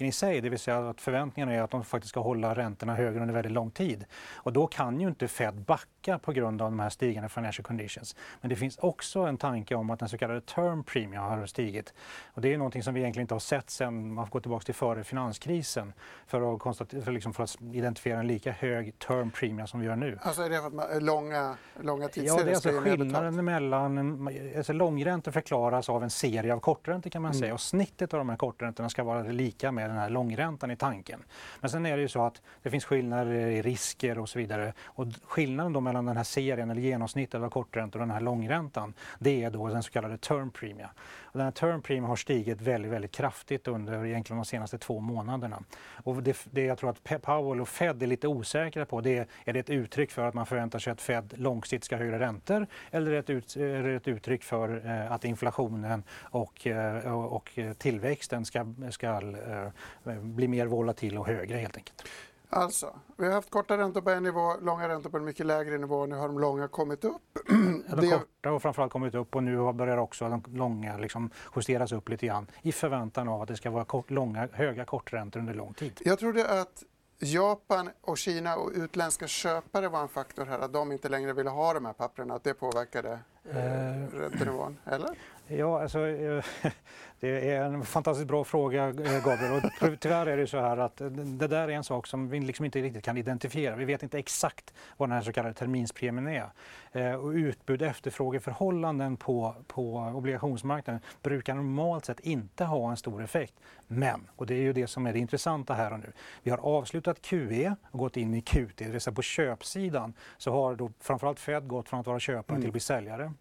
[0.00, 2.94] penningpolitiken i sig, det vill säga att förväntningarna är att de faktiskt ska hålla räntorna
[2.94, 4.04] högre under väldigt lång tid.
[4.44, 8.16] Och då kan ju inte Fed backa på grund av de här stigande financial conditions.
[8.40, 11.94] Men det finns också en tanke om att den så kallade term premium har stigit.
[12.34, 14.74] Och det är någonting som vi egentligen inte har sett sedan man går tillbaka till
[14.74, 15.92] före finanskrisen
[16.26, 19.96] för att, för, liksom för att identifiera en lika hög term premium som vi gör
[19.96, 20.18] nu.
[20.22, 24.28] Alltså är det för att man, långa, långa tidsserier Ja, det är alltså skillnaden mellan,
[24.56, 27.40] alltså långräntor förklaras av en serie av korträntor kan man mm.
[27.40, 30.76] säga och snittet av de här korträntorna ska vara lika med den här långräntan i
[30.76, 31.22] tanken.
[31.60, 34.72] Men sen är det ju så att det finns skillnader i risker och så vidare.
[34.84, 38.94] Och skillnaden då mellan den här serien eller genomsnittet av korträntor och den här långräntan
[39.18, 40.90] det är då den så kallade term premia.
[41.32, 45.00] Och den här term premium har stigit väldigt, väldigt kraftigt under egentligen de senaste två
[45.00, 45.62] månaderna.
[46.04, 49.26] Och det, det jag tror att Powell och Fed är lite osäkra på det är,
[49.44, 52.66] är det ett uttryck för att man förväntar sig att Fed långsiktigt ska höja räntor
[52.90, 57.58] eller är det ett, är det ett uttryck för eh, att inflationen och, eh, och
[57.78, 62.04] tillväxten ska, ska eh, bli mer volatil och högre helt enkelt.
[62.52, 65.78] Alltså, vi har haft korta räntor på en nivå, långa räntor på en mycket lägre
[65.78, 66.06] nivå.
[66.06, 67.22] Nu har de långa kommit upp.
[67.88, 71.92] Ja, de korta har framförallt kommit upp och nu börjar också de långa liksom justeras
[71.92, 75.54] upp lite grann i förväntan av att det ska vara kort, långa, höga korträntor under
[75.54, 76.00] lång tid.
[76.04, 76.84] Jag trodde att
[77.18, 81.50] Japan och Kina och utländska köpare var en faktor här, att de inte längre ville
[81.50, 83.18] ha de här papperna, att det påverkade
[83.50, 85.10] eh, räntenivån, eller?
[85.52, 86.44] Ja, alltså, eh,
[87.20, 89.62] det är en fantastiskt bra fråga, eh, Gabriel.
[89.80, 90.96] Och tyvärr är det så här att
[91.38, 93.76] det där är en sak som vi liksom inte riktigt kan identifiera.
[93.76, 96.50] Vi vet inte exakt vad den här så kallade terminspremien är.
[96.92, 103.54] Eh, och utbud efterfrågeförhållanden på, på obligationsmarknaden brukar normalt sett inte ha en stor effekt.
[103.86, 106.58] Men, och det är ju det som är det intressanta här och nu, vi har
[106.58, 110.90] avslutat QE och gått in i QT, det vill säga på köpsidan så har då
[111.00, 112.62] framförallt Fed gått från att vara köpare mm.
[112.62, 113.32] till att bli säljare.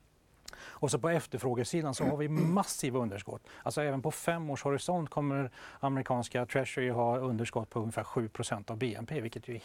[0.61, 3.41] Och så på efterfrågesidan så har vi massiva underskott.
[3.63, 8.77] Alltså även på fem års horisont kommer amerikanska Treasury ha underskott på ungefär 7% av
[8.77, 9.61] BNP, vilket ju är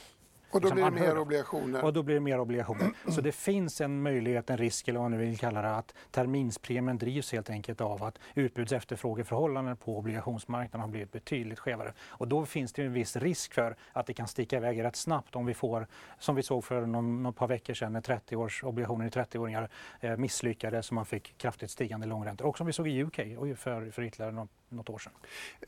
[0.54, 1.84] och då blir det mer obligationer?
[1.84, 2.90] Och då blir det mer obligationer.
[3.08, 5.94] Så det finns en möjlighet, en risk eller vad man nu vill kalla det, att
[6.10, 11.92] terminspremien drivs helt enkelt av att utbuds efterfrågeförhållanden på obligationsmarknaden har blivit betydligt skevare.
[12.08, 15.36] Och då finns det en viss risk för att det kan sticka iväg rätt snabbt
[15.36, 15.86] om vi får,
[16.18, 19.70] som vi såg för någon, någon par veckor sedan när 30 års obligationer i 30-åringar
[20.00, 22.46] eh, misslyckades så man fick kraftigt stigande långräntor.
[22.46, 23.16] Och som vi såg i UK
[23.58, 25.12] för, för ytterligare något, något år sedan.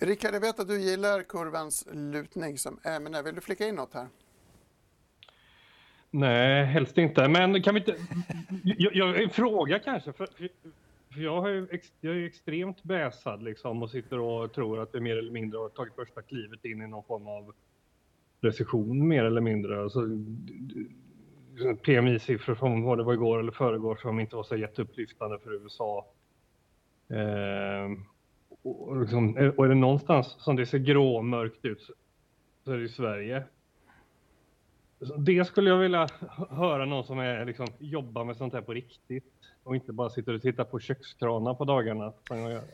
[0.00, 3.22] Rickard, jag vet att du gillar kurvans lutning som ämne.
[3.22, 4.08] Vill du flika in något här?
[6.18, 7.28] Nej, helst inte.
[7.28, 7.96] Men kan vi inte...
[8.64, 10.12] Jag, jag, en fråga kanske.
[10.12, 10.26] För,
[11.12, 11.68] för jag, har ju,
[12.00, 15.68] jag är extremt bäsad liksom och sitter och tror att vi mer eller mindre har
[15.68, 17.54] tagit första klivet in i någon form av
[18.40, 19.82] recession mer eller mindre.
[19.82, 20.00] Alltså,
[21.82, 26.06] PMI-siffror från vad det var igår eller föregår som inte var så jätteupplyftande för USA.
[27.08, 27.90] Eh,
[28.62, 31.90] och, liksom, och är det någonstans som det ser gråmörkt ut
[32.64, 33.44] så är det i Sverige.
[35.18, 36.08] Det skulle jag vilja
[36.50, 39.32] höra någon som är, liksom, jobbar med sånt här på riktigt
[39.62, 42.12] och inte bara sitter och tittar på kökskranar på dagarna.
[42.28, 42.64] Som jag gör.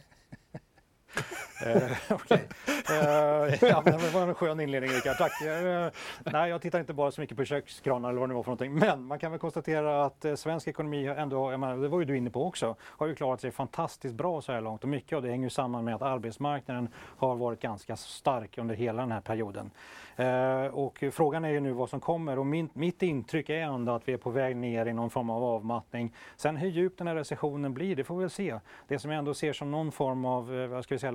[1.67, 2.49] Eh, Okej.
[2.67, 5.43] Eh, ja, det var en skön inledning Rickard, tack.
[5.43, 5.91] Eh,
[6.33, 8.75] nej, jag tittar inte bara så mycket på kökskranar eller vad det var för någonting.
[8.75, 12.17] Men man kan väl konstatera att eh, svensk ekonomi ändå, menar, det var ju du
[12.17, 15.23] inne på också, har ju klarat sig fantastiskt bra så här långt och mycket av
[15.23, 19.21] det hänger ju samman med att arbetsmarknaden har varit ganska stark under hela den här
[19.21, 19.71] perioden.
[20.17, 23.93] Eh, och frågan är ju nu vad som kommer och min, mitt intryck är ändå
[23.93, 26.15] att vi är på väg ner i någon form av avmattning.
[26.37, 28.59] Sen hur djup den här recessionen blir, det får vi väl se.
[28.89, 31.13] Det som jag ändå ser som någon form av, eh, vad ska vi säga,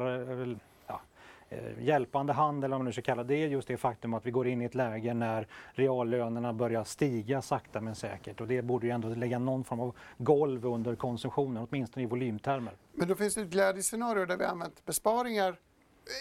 [0.88, 1.02] ja,
[1.50, 4.26] eh, hjälpande hand eller vad man nu ska kalla det, är just det faktum att
[4.26, 8.62] vi går in i ett läge när reallönerna börjar stiga sakta men säkert och det
[8.62, 12.74] borde ju ändå lägga någon form av golv under konsumtionen, åtminstone i volymtermer.
[12.94, 15.60] Men då finns det ett glädjescenario där vi använt besparingar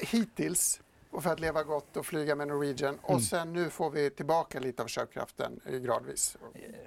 [0.02, 0.80] hittills
[1.16, 2.98] och för att leva gott och flyga med Norwegian.
[3.02, 3.20] Och mm.
[3.20, 6.36] sen nu får vi tillbaka lite av köpkraften gradvis.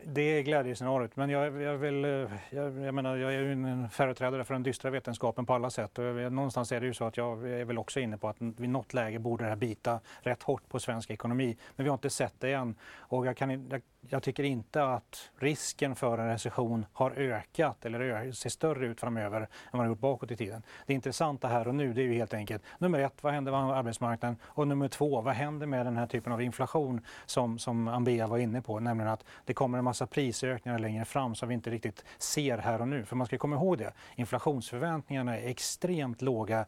[0.05, 2.09] Det är glädjescenariot, men jag, jag, vill, eh,
[2.49, 5.99] jag, jag, menar, jag är ju en företrädare för den dystra vetenskapen på alla sätt.
[5.99, 8.69] Och någonstans är det ju så att jag är väl också inne på att vid
[8.69, 11.57] något läge borde det här bita rätt hårt på svensk ekonomi.
[11.75, 12.75] Men vi har inte sett det än.
[12.97, 18.31] Och jag, kan, jag, jag tycker inte att risken för en recession har ökat eller
[18.31, 20.63] ser större ut framöver än vad den gjort bakåt i tiden.
[20.85, 23.61] Det intressanta här och nu det är ju helt enkelt nummer ett, vad händer med
[23.61, 24.37] arbetsmarknaden?
[24.43, 28.37] Och nummer två, vad händer med den här typen av inflation som, som Ambea var
[28.37, 32.05] inne på, nämligen att det kommer en massa prisökningar längre fram som vi inte riktigt
[32.17, 33.05] ser här och nu.
[33.05, 36.65] För man ska komma ihåg det, inflationsförväntningarna är extremt låga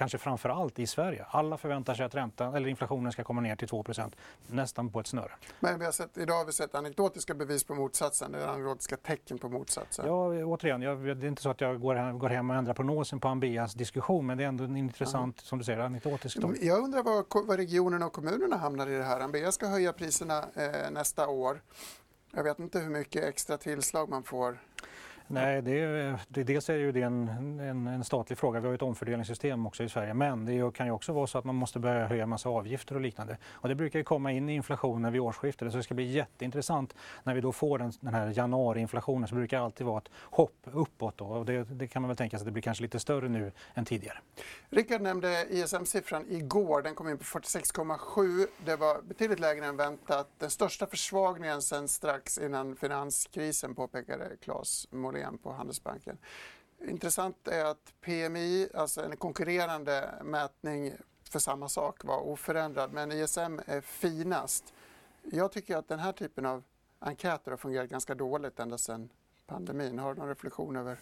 [0.00, 1.24] kanske framför allt i Sverige.
[1.28, 4.12] Alla förväntar sig att räntan, eller inflationen ska komma ner till 2%
[4.46, 5.32] nästan på ett snöre.
[5.60, 9.38] Men vi har sett, idag har vi sett anekdotiska bevis på motsatsen, eller anekdotiska tecken
[9.38, 10.06] på motsatsen.
[10.06, 12.74] Ja, återigen, jag, det är inte så att jag går hem, går hem och ändrar
[12.74, 15.44] prognosen på Ambeas diskussion, men det är ändå en intressant, ja.
[15.44, 19.20] som du säger, anekdotisk Jag undrar var, var regionerna och kommunerna hamnar i det här.
[19.20, 21.60] Ambea ska höja priserna eh, nästa år.
[22.32, 24.58] Jag vet inte hur mycket extra tillslag man får
[25.32, 27.28] Nej, det, det, dels är ju det en,
[27.60, 28.60] en, en, statlig fråga.
[28.60, 30.14] Vi har ett omfördelningssystem också i Sverige.
[30.14, 33.00] Men det kan ju också vara så att man måste börja höja massa avgifter och
[33.00, 33.36] liknande.
[33.52, 35.72] Och det brukar ju komma in i inflationen vid årsskiftet.
[35.72, 39.58] Så det ska bli jätteintressant när vi då får den, den här januariinflationen så brukar
[39.58, 41.18] det alltid vara ett hopp uppåt.
[41.18, 41.26] Då.
[41.26, 43.52] Och det, det, kan man väl tänka sig att det blir kanske lite större nu
[43.74, 44.18] än tidigare.
[44.70, 46.82] Rickard nämnde ISM-siffran igår.
[46.82, 48.46] Den kom in på 46,7.
[48.64, 50.28] Det var betydligt lägre än väntat.
[50.38, 56.18] Den största försvagningen sen strax innan finanskrisen påpekade Claes Molin problem på Handelsbanken.
[56.88, 60.92] Intressant är att PMI, alltså en konkurrerande mätning
[61.30, 64.72] för samma sak, var oförändrad men ISM är finast.
[65.22, 66.62] Jag tycker att den här typen av
[66.98, 69.08] enkäter har fungerat ganska dåligt ända sedan
[69.46, 69.98] pandemin.
[69.98, 70.98] Har du någon reflektion över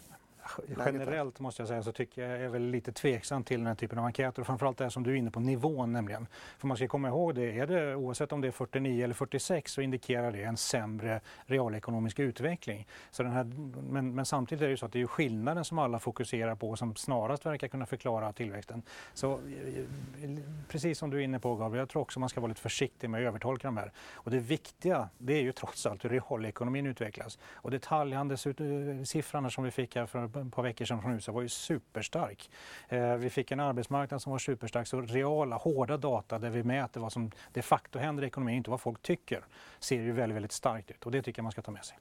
[0.87, 3.98] Generellt måste jag säga så tycker jag är väl lite tveksam till den här typen
[3.98, 6.26] av enkäter och framförallt det som du är inne på, nivån nämligen.
[6.58, 9.72] För man ska komma ihåg det, är det oavsett om det är 49 eller 46
[9.72, 12.87] så indikerar det en sämre realekonomisk utveckling.
[13.11, 13.44] Så den här,
[13.90, 16.76] men, men samtidigt är det ju så att det är skillnaden som alla fokuserar på
[16.76, 18.82] som snarast verkar kunna förklara tillväxten.
[19.14, 22.40] Så eh, eh, precis som du är inne på Gabriel, jag tror också man ska
[22.40, 23.92] vara lite försiktig med att övertolka de här.
[24.12, 27.38] Och det viktiga, det är ju trots allt hur realekonomin utvecklas.
[27.54, 31.42] Och detaljhandelssiffrorna eh, som vi fick här för ett par veckor sedan från USA var
[31.42, 32.51] ju superstark.
[32.88, 37.01] Eh, vi fick en arbetsmarknad som var superstark, så reala, hårda data där vi mäter
[37.01, 39.44] vad som de facto händer i ekonomin, inte vad folk tycker,
[39.79, 41.98] ser ju väldigt, väldigt starkt ut och det tycker jag man ska ta med sig.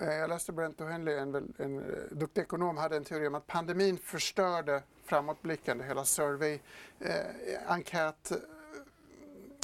[0.00, 3.46] Eh, jag läste Brent O'Henley, en, en, en duktig ekonom, hade en teori om att
[3.46, 6.58] pandemin förstörde framåtblickande hela survey,
[7.00, 7.16] eh,
[7.66, 8.32] enkät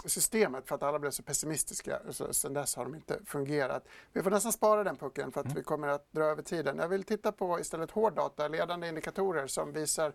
[0.08, 2.00] systemet för att alla blev så pessimistiska.
[2.10, 3.84] Så sen dess har de inte fungerat.
[4.12, 5.56] Vi får nästan spara den pucken för att mm.
[5.56, 6.78] vi kommer att dra över tiden.
[6.78, 10.12] Jag vill titta på istället hårddata, ledande indikatorer som visar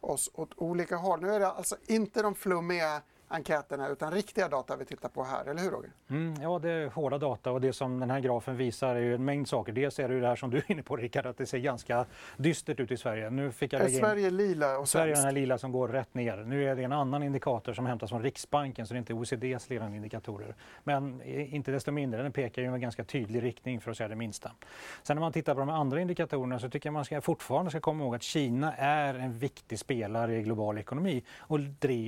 [0.00, 1.20] oss åt olika håll.
[1.20, 5.44] Nu är det alltså inte de flummiga enkäterna utan riktiga data vi tittar på här,
[5.44, 5.90] eller hur Roger?
[6.10, 9.14] Mm, ja, det är hårda data och det som den här grafen visar är ju
[9.14, 9.72] en mängd saker.
[9.72, 11.58] Dels är det ju det här som du är inne på Rickard, att det ser
[11.58, 13.30] ganska dystert ut i Sverige.
[13.30, 16.14] Nu fick jag är Sverige lila och Sverige är den här lila som går rätt
[16.14, 16.36] ner.
[16.36, 19.70] Nu är det en annan indikator som hämtas från Riksbanken så det är inte OECDs
[19.70, 20.54] ledande indikatorer.
[20.84, 24.16] Men inte desto mindre, den pekar ju en ganska tydlig riktning för att säga det
[24.16, 24.52] minsta.
[25.02, 27.80] Sen när man tittar på de andra indikatorerna så tycker jag man ska, fortfarande ska
[27.80, 31.58] komma ihåg att Kina är en viktig spelare i global ekonomi och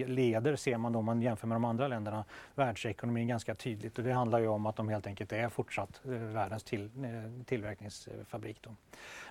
[0.07, 4.13] leder, ser man dem man jämför med de andra länderna världsekonomin ganska tydligt och det
[4.13, 8.59] handlar ju om att de helt enkelt är fortsatt eh, världens till, eh, tillverkningsfabrik.
[8.63, 8.71] Då.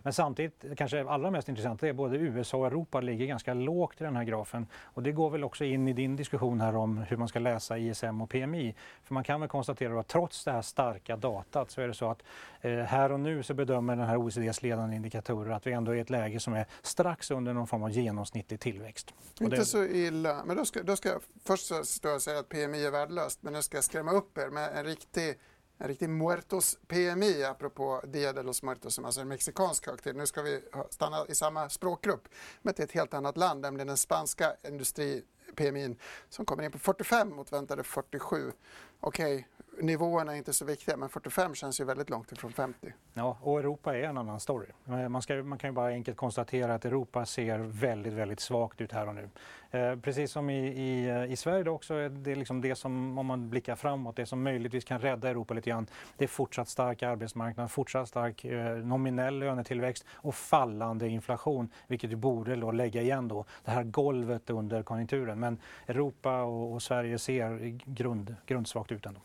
[0.03, 4.03] Men samtidigt, kanske allra mest intressant är både USA och Europa ligger ganska lågt i
[4.03, 7.17] den här grafen och det går väl också in i din diskussion här om hur
[7.17, 8.75] man ska läsa ISM och PMI.
[9.03, 12.11] För man kan väl konstatera att trots det här starka datat så är det så
[12.11, 12.23] att
[12.61, 15.95] eh, här och nu så bedömer den här OECDs ledande indikatorer att vi ändå är
[15.95, 19.13] i ett läge som är strax under någon form av genomsnittlig tillväxt.
[19.39, 19.65] Inte det...
[19.65, 22.91] så illa, men då ska, då ska jag först stå och säga att PMI är
[22.91, 25.39] värdelöst men nu ska jag skrämma upp er med en riktig
[25.77, 30.15] en riktig muertos PMI apropå Dia de los Muertos som alltså är en mexikansk högtid.
[30.15, 32.27] Nu ska vi stanna i samma språkgrupp
[32.61, 35.23] men till ett helt annat land, nämligen den spanska industri
[35.55, 35.95] PMI
[36.29, 38.51] som kommer in på 45 mot väntade 47.
[38.99, 39.47] Okej,
[39.81, 42.93] nivåerna är inte så viktiga men 45 känns ju väldigt långt ifrån 50.
[43.13, 44.67] Ja, och Europa är en annan story.
[44.87, 48.81] Eh, man, ska, man kan ju bara enkelt konstatera att Europa ser väldigt, väldigt svagt
[48.81, 49.29] ut här och nu.
[49.71, 53.25] Eh, precis som i, i, eh, i Sverige också är det liksom det som, om
[53.25, 55.87] man blickar framåt, det som möjligtvis kan rädda Europa lite grann.
[56.17, 62.15] Det är fortsatt stark arbetsmarknad, fortsatt stark eh, nominell lönetillväxt och fallande inflation, vilket du
[62.15, 65.39] borde då lägga igen då det här golvet under konjunkturen.
[65.39, 65.57] Men
[65.87, 69.21] Europa och, och Sverige ser grund, grundsvagt ut ändå.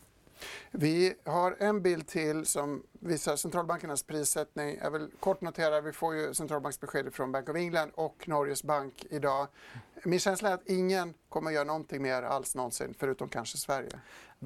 [0.71, 4.77] Vi har en bild till som visar centralbankernas prissättning.
[4.81, 9.05] Jag vill kort notera, vi får ju centralbanksbesked från Bank of England och Norges bank
[9.09, 9.47] idag.
[10.03, 13.89] Min känsla är att ingen kommer att göra någonting mer alls någonsin, förutom kanske Sverige.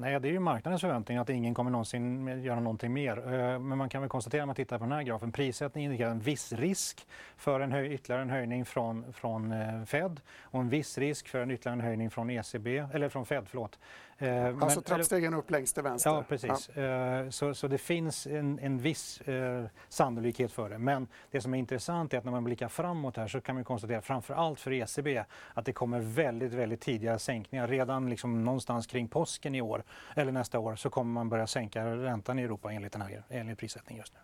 [0.00, 3.18] Nej, det är ju marknadens förväntning att ingen kommer någonsin göra någonting mer.
[3.18, 6.10] Eh, men man kan väl konstatera när man tittar på den här grafen, prissättningen indikerar
[6.10, 10.68] en viss risk för en höj, ytterligare en höjning från, från eh, Fed och en
[10.68, 13.78] viss risk för en ytterligare en höjning från ECB, eller från Fed, förlåt.
[14.18, 16.10] Eh, alltså trappstegen upp längst till vänster?
[16.10, 16.70] Ja, precis.
[16.74, 17.30] Ja.
[17.30, 20.78] Så, så det finns en, en viss eh, sannolikhet för det.
[20.78, 23.64] Men det som är intressant är att när man blickar framåt här så kan man
[23.64, 27.68] konstatera framför allt för ECB att det kommer väldigt, väldigt tidiga sänkningar.
[27.68, 29.84] Redan liksom någonstans kring påsken i år
[30.16, 33.58] eller nästa år så kommer man börja sänka räntan i Europa enligt, den här, enligt
[33.58, 34.20] prissättningen just nu.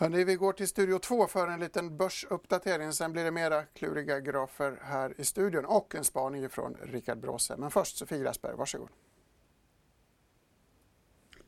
[0.00, 2.92] Hörrni, vi går till Studio 2 för en liten börsuppdatering.
[2.92, 7.56] Sen blir det mera kluriga grafer här i studion och en spaning från Rickard Bråse.
[7.56, 8.88] Men först Sofie Gräsberg, varsågod.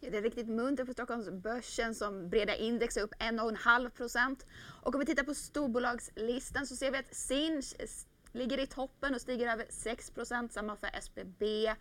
[0.00, 4.46] Det är riktigt muntert på Stockholmsbörsen som breda index är upp 1,5 procent.
[4.82, 7.74] Och om vi tittar på storbolagslistan så ser vi att Sinch
[8.32, 11.74] ligger i toppen och stiger över 6 procent, samma för SBB.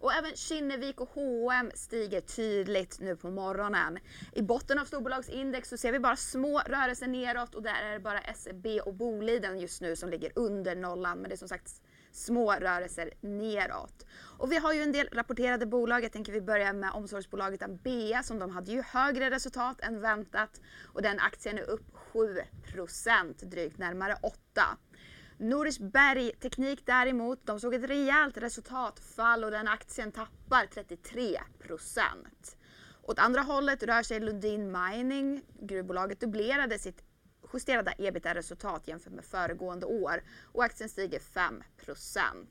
[0.00, 3.98] Och även Kinnevik och H&M stiger tydligt nu på morgonen.
[4.32, 8.00] I botten av storbolagsindex så ser vi bara små rörelser neråt och där är det
[8.00, 11.18] bara SEB och Boliden just nu som ligger under nollan.
[11.18, 11.82] Men det är som sagt
[12.12, 14.06] små rörelser neråt.
[14.38, 16.04] Och vi har ju en del rapporterade bolag.
[16.04, 20.60] Jag tänker vi börjar med omsorgsbolaget Ambea som de hade ju högre resultat än väntat
[20.84, 24.62] och den aktien är upp 7% drygt närmare 8
[25.40, 31.38] Nordisk Bergteknik däremot, de såg ett rejält resultatfall och den aktien tappar 33%
[33.02, 35.42] Åt andra hållet rör sig Lundin Mining.
[35.60, 37.04] Gruvbolaget dubblerade sitt
[37.52, 40.22] justerade ebitda-resultat jämfört med föregående år
[40.52, 42.46] och aktien stiger 5%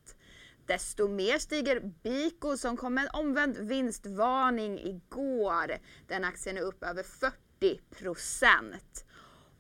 [0.66, 5.78] Desto mer stiger Biko som kom med en omvänd vinstvarning igår.
[6.08, 7.80] Den aktien är upp över 40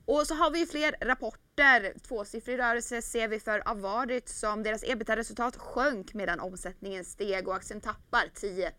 [0.07, 1.93] och så har vi fler rapporter.
[2.07, 7.81] Tvåsiffrig rörelse ser vi för Avarit som deras ebitda-resultat sjönk medan omsättningen steg och aktien
[7.81, 8.71] tappar 10%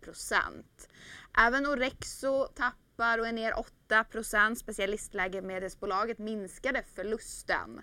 [1.39, 3.53] Även Orexo tappar och är ner
[3.89, 7.81] 8% Specialistläkemedelsbolaget minskade förlusten.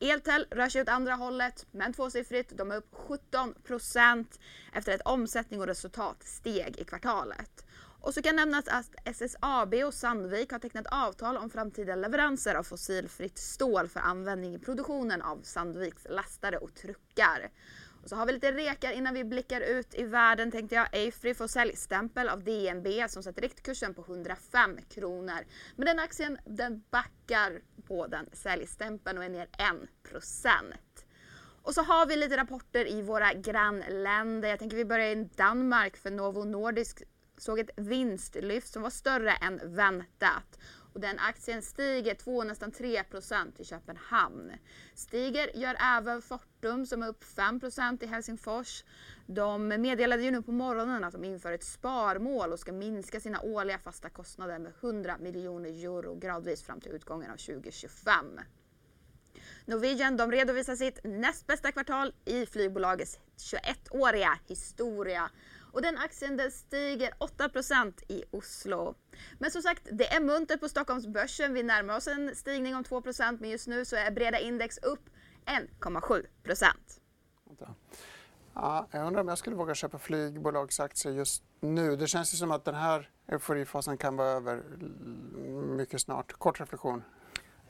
[0.00, 2.52] Eltel rör sig åt andra hållet, men tvåsiffrigt.
[2.56, 4.26] De är upp 17%
[4.72, 7.66] efter att omsättning och resultat steg i kvartalet.
[8.02, 12.62] Och så kan nämnas att SSAB och Sandvik har tecknat avtal om framtida leveranser av
[12.62, 17.50] fossilfritt stål för användning i produktionen av Sandviks lastare och truckar.
[18.02, 21.08] Och så har vi lite rekar innan vi blickar ut i världen tänkte jag.
[21.08, 25.44] Afry får säljstämpel av DNB som sätter riktkursen på 105 kronor.
[25.76, 30.22] Men den aktien den backar på den säljstämpeln och är ner 1
[31.64, 34.48] och så har vi lite rapporter i våra grannländer.
[34.48, 37.02] Jag tänker vi börjar i Danmark för Novo Nordisk
[37.42, 40.58] såg ett vinstlyft som var större än väntat.
[40.94, 44.52] Och den aktien stiger 2, nästan 3% i Köpenhamn.
[44.94, 48.84] Stiger gör även Fortum som är upp 5% i Helsingfors.
[49.26, 53.40] De meddelade ju nu på morgonen att de inför ett sparmål och ska minska sina
[53.40, 58.40] årliga fasta kostnader med 100 miljoner euro gradvis fram till utgången av 2025.
[59.64, 65.30] Norwegian de redovisar sitt näst bästa kvartal i flygbolagets 21-åriga historia.
[65.72, 68.94] Och den aktien den stiger 8% i Oslo.
[69.38, 71.54] Men som sagt, det är muntert på Stockholmsbörsen.
[71.54, 75.10] Vi närmar oss en stigning om 2% men just nu så är breda index upp
[75.46, 76.66] 1,7%
[78.54, 81.96] Ja, jag undrar om jag skulle våga köpa flygbolagsaktier just nu.
[81.96, 84.62] Det känns ju som att den här euforifasen kan vara över
[85.76, 86.32] mycket snart.
[86.32, 87.02] Kort reflektion.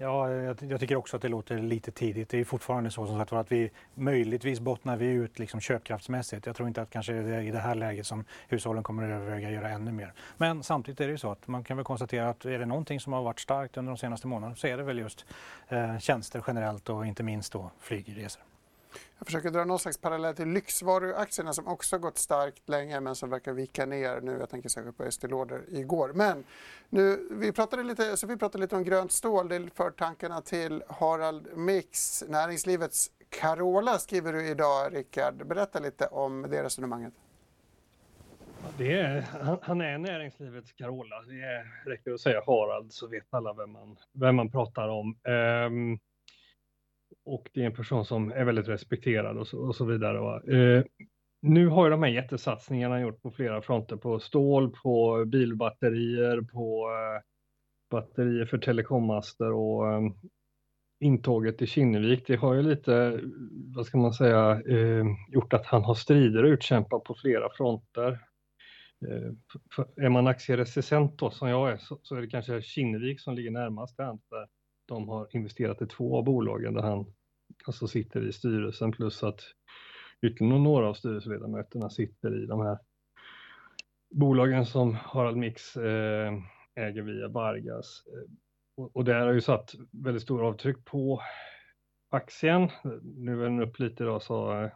[0.02, 2.28] Ja, jag, jag, tycker också att det låter lite tidigt.
[2.28, 6.46] Det är fortfarande så som sagt att vi möjligtvis bottnar vi ut liksom köpkraftsmässigt.
[6.46, 9.10] Jag tror inte att kanske det är i det här läget som hushållen kommer att
[9.10, 10.12] överväga att göra ännu mer.
[10.36, 13.00] Men samtidigt är det ju så att man kan väl konstatera att är det någonting
[13.00, 15.26] som har varit starkt under de senaste månaderna så är det väl just
[15.68, 18.42] eh, tjänster generellt och inte minst då flygresor.
[19.18, 23.30] Jag försöker dra någon slags parallell till lyxvaruaktierna som också gått starkt länge men som
[23.30, 24.36] verkar vika ner nu.
[24.40, 26.12] Jag tänker särskilt på Estée Lauder igår.
[26.14, 26.44] Men
[26.88, 29.48] nu, vi pratade lite, så vi pratade lite om grönt stål.
[29.48, 35.46] Det för tankarna till Harald Mix, näringslivets Carola skriver du idag Rickard.
[35.46, 37.14] Berätta lite om det resonemanget.
[38.78, 41.22] Det är, han, han är näringslivets Carola.
[41.28, 45.16] Det är, räcker att säga Harald så vet alla vem man, vem man pratar om.
[45.24, 45.98] Um,
[47.24, 50.52] och det är en person som är väldigt respekterad och så, och så vidare.
[50.56, 50.84] Eh,
[51.42, 56.88] nu har ju de här jättesatsningarna gjort på flera fronter, på stål, på bilbatterier, på
[56.90, 57.22] eh,
[57.90, 60.00] batterier för telekommaster och eh,
[61.00, 63.20] intåget till Kinnevik, det har ju lite,
[63.74, 68.20] vad ska man säga, eh, gjort att han har strider att utkämpa på flera fronter.
[69.08, 73.34] Eh, är man aktieresistent, då, som jag är, så, så, är det kanske Kinnevik som
[73.34, 74.04] ligger närmast till
[74.86, 77.06] de har investerat i två av bolagen där han
[77.66, 79.40] alltså sitter i styrelsen plus att
[80.22, 82.78] ytterligare några av styrelseledamöterna sitter i de här
[84.10, 86.32] bolagen som Harald Mix eh,
[86.74, 88.02] äger via Vargas.
[88.06, 88.30] Eh,
[88.76, 91.22] och, och det har ju satt väldigt stora avtryck på
[92.10, 92.68] aktien.
[93.02, 94.70] Nu är den upp lite idag så eh,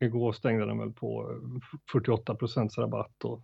[0.00, 1.40] igår stängde den väl på
[1.92, 3.42] 48 procents rabatt och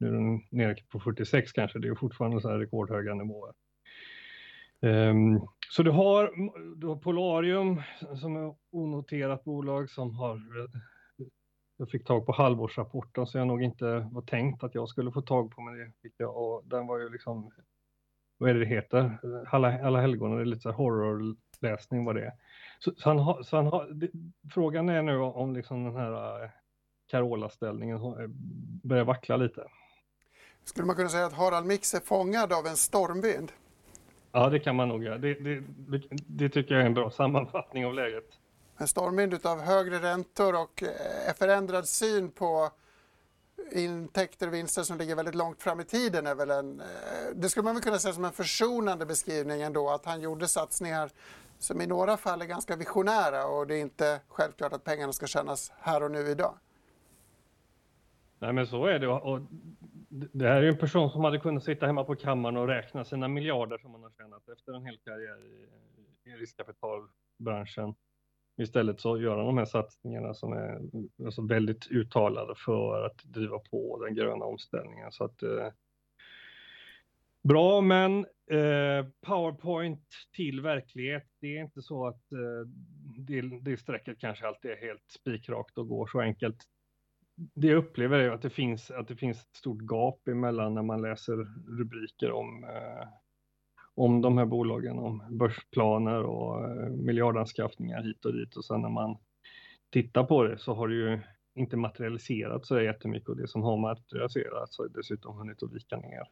[0.00, 1.78] nu är den nere på 46 kanske.
[1.78, 3.54] Det är fortfarande så här rekordhöga nivåer.
[4.80, 6.32] Um, så du har,
[6.76, 7.82] du har Polarium
[8.20, 10.40] som är onoterat bolag som har
[11.78, 15.22] jag fick tag på halvårsrapporten så jag nog inte var tänkt att jag skulle få
[15.22, 17.50] tag på men det fick jag och den var ju liksom
[18.38, 19.18] vad är det det heter?
[19.46, 22.32] Alla, alla helgon, det är lite så horrorläsning var det.
[22.78, 24.10] Så, så, han ha, så han ha, det,
[24.54, 26.50] frågan är nu om liksom den här eh,
[27.06, 28.28] Carola-ställningen eh,
[28.82, 29.64] börjar vackla lite.
[30.64, 33.52] Skulle man kunna säga att Harald Mix är fångad av en stormvind?
[34.38, 35.18] Ja, det kan man nog göra.
[35.18, 35.62] Det, det,
[36.26, 38.24] det, tycker jag är en bra sammanfattning av läget.
[38.76, 42.70] En stormvind av högre räntor och eh, förändrad syn på
[43.72, 46.80] intäkter och vinster som ligger väldigt långt fram i tiden är väl en...
[46.80, 46.86] Eh,
[47.34, 51.10] det skulle man väl kunna säga som en försonande beskrivning ändå, att han gjorde satsningar
[51.58, 55.26] som i några fall är ganska visionära och det är inte självklart att pengarna ska
[55.26, 56.54] tjänas här och nu idag.
[58.38, 59.40] Nej men så är det och
[60.08, 63.04] det här är ju en person som hade kunnat sitta hemma på kammaren och räkna
[63.04, 67.94] sina miljarder som han har tjänat efter en hel karriär i, i riskkapitalbranschen.
[68.56, 70.80] Istället så gör han de här satsningarna som är
[71.24, 75.12] alltså väldigt uttalade för att driva på den gröna omställningen.
[75.12, 75.68] Så att, eh,
[77.42, 78.18] bra, men
[78.50, 82.68] eh, PowerPoint till verklighet, det är inte så att eh,
[83.18, 86.64] det, det strecket kanske alltid är helt spikrakt och går så enkelt
[87.54, 90.82] det jag upplever är att det finns, att det finns ett stort gap emellan när
[90.82, 91.36] man läser
[91.78, 93.08] rubriker om, eh,
[93.94, 98.88] om de här bolagen, om börsplaner och eh, miljardanskaffningar hit och dit och sen när
[98.88, 99.18] man
[99.90, 101.20] tittar på det så har det ju
[101.54, 106.22] inte materialiserat så jättemycket och det som har materialiserats har dessutom hunnit att vika ner.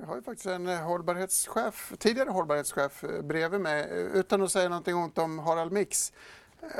[0.00, 3.80] Jag har ju faktiskt en eh, hållbarhetschef, tidigare hållbarhetschef eh, bredvid mig.
[3.80, 6.12] Eh, utan att säga någonting ont om Harald Mix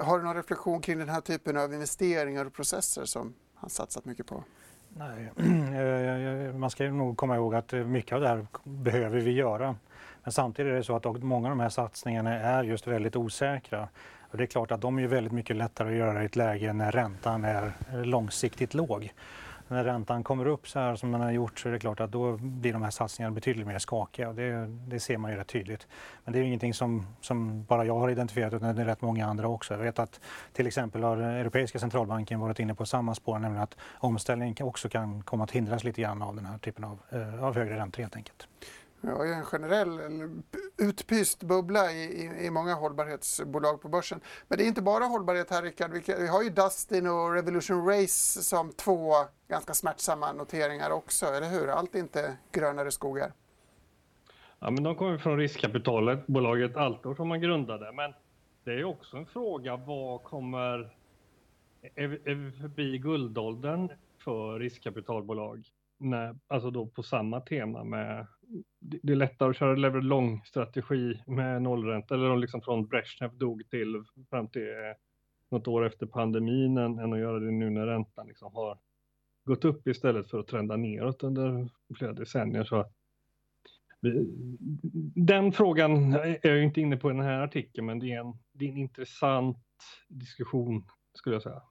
[0.02, 4.04] har du någon reflektion kring den här typen av investeringar och processer som han satsat
[4.04, 4.44] mycket på?
[4.88, 5.30] Nej,
[6.48, 9.76] eh, man ska nog komma ihåg att eh, mycket av det här behöver vi göra.
[10.22, 13.88] Men samtidigt är det så att många av de här satsningarna är just väldigt osäkra.
[14.30, 16.72] Och det är klart att de är väldigt mycket lättare att göra i ett läge
[16.72, 19.12] när räntan är eh, långsiktigt låg
[19.70, 22.12] när räntan kommer upp så här som den har gjort så är det klart att
[22.12, 25.86] då blir de här satsningarna betydligt mer skakiga det, det ser man ju rätt tydligt.
[26.24, 29.02] Men det är ju ingenting som, som bara jag har identifierat utan det är rätt
[29.02, 29.74] många andra också.
[29.74, 30.20] Jag vet att
[30.52, 35.22] till exempel har Europeiska centralbanken varit inne på samma spår, nämligen att omställningen också kan
[35.22, 38.16] komma att hindras lite grann av den här typen av, eh, av högre räntor helt
[38.16, 38.48] enkelt.
[39.00, 40.00] Vi har ju en generell
[40.78, 44.20] utpyst bubbla i, i, i, många hållbarhetsbolag på börsen.
[44.48, 45.90] Men det är inte bara hållbarhet här Rickard.
[45.90, 49.12] Vi, vi har ju Dustin och Revolution Race som två
[49.48, 51.68] ganska smärtsamma noteringar också, eller hur?
[51.68, 53.32] Allt är inte grönare skogar.
[54.58, 57.92] Ja, men de kommer från riskkapitalet, bolaget Altor som man grundade.
[57.92, 58.14] Men
[58.64, 60.96] det är också en fråga, vad kommer...
[61.94, 63.88] Är är vi förbi guldåldern
[64.24, 65.64] för riskkapitalbolag?
[66.00, 68.26] När, alltså då på samma tema med
[68.80, 73.62] det är lättare att köra lever long strategi med nollränta eller liksom från Brezhnev dog
[73.70, 74.96] till fram till eh,
[75.50, 78.78] något år efter pandemin än, än att göra det nu när räntan liksom har
[79.44, 82.64] gått upp istället för att trenda neråt under flera decennier.
[82.64, 82.86] Så
[85.14, 88.34] den frågan är jag inte inne på i den här artikeln, men det är en,
[88.52, 89.58] det är en intressant
[90.08, 91.62] diskussion skulle jag säga.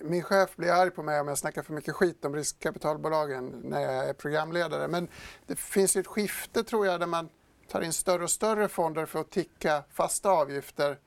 [0.00, 3.80] Min chef blir arg på mig om jag snackar för mycket skit om riskkapitalbolagen när
[3.80, 4.88] jag är programledare.
[4.88, 5.08] Men
[5.46, 7.28] det finns ett skifte tror jag där man
[7.68, 10.98] tar in större och större fonder för att ticka fasta avgifter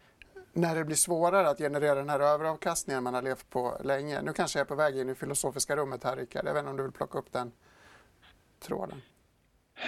[0.54, 4.22] när det blir svårare att generera den här överavkastningen man har levt på länge.
[4.22, 6.46] Nu kanske jag är på väg in i filosofiska rummet här Rickard.
[6.46, 7.52] Jag vet inte om du vill plocka upp den
[8.60, 9.02] tråden?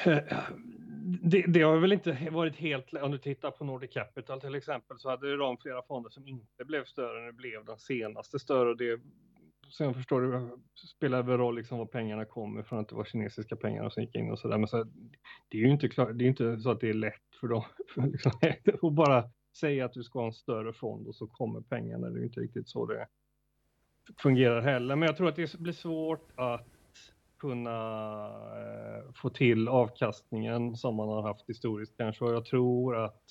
[1.22, 5.00] Det, det, har väl inte varit helt, om du tittar på Nordic Capital till exempel
[5.00, 8.76] så hade de flera fonder som inte blev större än det blev den senaste större.
[8.76, 9.02] Det,
[9.78, 10.58] sen förstår du,
[10.96, 14.16] spelar väl roll liksom var pengarna kommer ifrån, att det var kinesiska pengar som gick
[14.16, 14.58] in och sådär.
[14.58, 14.84] Men så,
[15.50, 17.64] det är ju inte, klart, det är inte så att det är lätt för dem
[18.12, 18.32] liksom,
[18.90, 19.24] att bara
[19.60, 22.10] säga att du ska ha en större fond och så kommer pengarna.
[22.10, 23.08] Det är ju inte riktigt så det
[24.22, 24.96] fungerar heller.
[24.96, 26.73] Men jag tror att det blir svårt att
[27.44, 28.26] kunna
[28.58, 32.26] eh, få till avkastningen som man har haft historiskt kanske.
[32.26, 33.24] Och jag tror att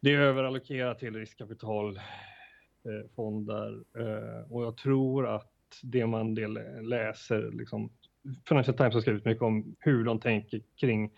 [0.00, 5.52] det är överallokerat till riskkapitalfonder eh, eh, och jag tror att
[5.82, 7.92] det man del läser, liksom,
[8.48, 11.10] Financial Times har skrivit mycket om hur de tänker kring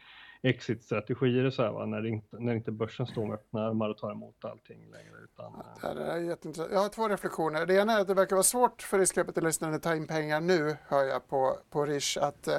[0.42, 1.86] exit-strategier så här, va?
[1.86, 5.14] När, inte, när inte börsen står med öppna armar och tar emot allting längre.
[5.24, 6.72] Utan, ja, det är jätteintressant.
[6.72, 7.66] Jag har två reflektioner.
[7.66, 10.76] Det ena är att det verkar vara svårt för riskkapitalisterna att ta in pengar nu,
[10.86, 12.58] hör jag på, på Rish, att eh,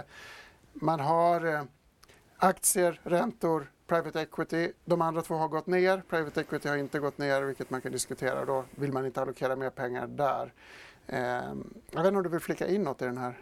[0.74, 1.64] man har eh,
[2.38, 4.72] aktier, räntor, private equity.
[4.86, 6.04] De andra två har gått ner.
[6.10, 8.46] Private equity har inte gått ner, vilket man kan diskutera.
[8.46, 10.54] Då vill man inte allokera mer pengar där.
[11.08, 11.20] Eh,
[11.92, 13.38] jag vet inte om du vill flika in något i den här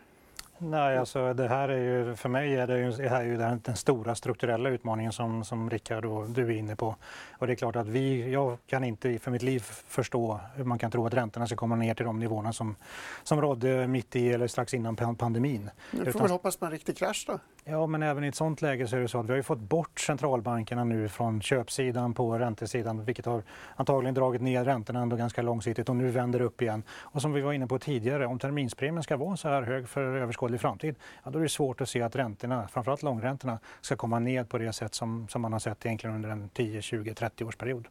[0.61, 3.37] Nej, alltså det här är ju, för mig är det ju, det här är ju
[3.37, 6.95] den, den, stora strukturella utmaningen som, som Rickard och du är inne på.
[7.37, 10.79] Och det är klart att vi, jag kan inte för mitt liv förstå hur man
[10.79, 12.75] kan tro att räntorna ska komma ner till de nivåerna som,
[13.23, 15.69] som rådde mitt i eller strax innan pandemin.
[15.91, 17.39] Du får väl hoppas på en riktig krasch då?
[17.63, 19.59] Ja, men även i ett sådant läge så är det så att vi har fått
[19.59, 23.43] bort centralbankerna nu från köpsidan på räntesidan, vilket har
[23.75, 26.83] antagligen dragit ner räntorna ändå ganska långsiktigt och nu vänder upp igen.
[26.89, 30.01] Och som vi var inne på tidigare, om terminspremien ska vara så här hög för
[30.01, 34.19] överskådlig framtid, ja, då är det svårt att se att räntorna, framförallt långräntorna, ska komma
[34.19, 37.45] ned på det sätt som, som man har sett egentligen under en 10, 20, 30
[37.45, 37.87] årsperiod.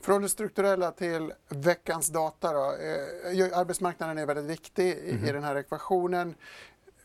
[0.00, 2.58] Från det strukturella till veckans data då.
[2.58, 5.24] Eh, arbetsmarknaden är väldigt viktig mm.
[5.24, 6.34] i den här ekvationen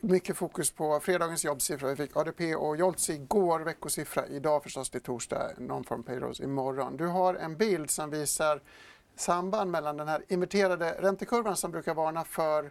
[0.04, 1.88] mycket fokus på fredagens jobbsiffra.
[1.88, 6.96] Vi fick ADP och Joltz igår, veckosiffra idag förstås, det är torsdag, non-farm payrolls imorgon.
[6.96, 8.60] Du har en bild som visar
[9.16, 12.70] samband mellan den här inverterade räntekurvan som brukar varna för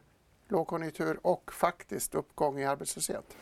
[0.54, 3.36] lågkonjunktur och faktiskt uppgång i arbetslöshet.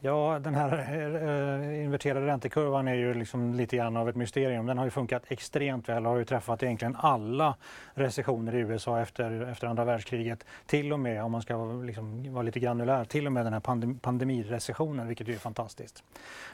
[0.00, 4.66] Ja, den här eh, inverterade räntekurvan är ju liksom lite grann av ett mysterium.
[4.66, 7.56] Den har ju funkat extremt väl och har ju träffat egentligen alla
[7.94, 10.44] recessioner i USA efter, efter andra världskriget.
[10.66, 13.60] Till och med, om man ska liksom vara lite granulär, till och med den här
[13.60, 16.04] pandem pandemirecessionen, vilket ju är fantastiskt.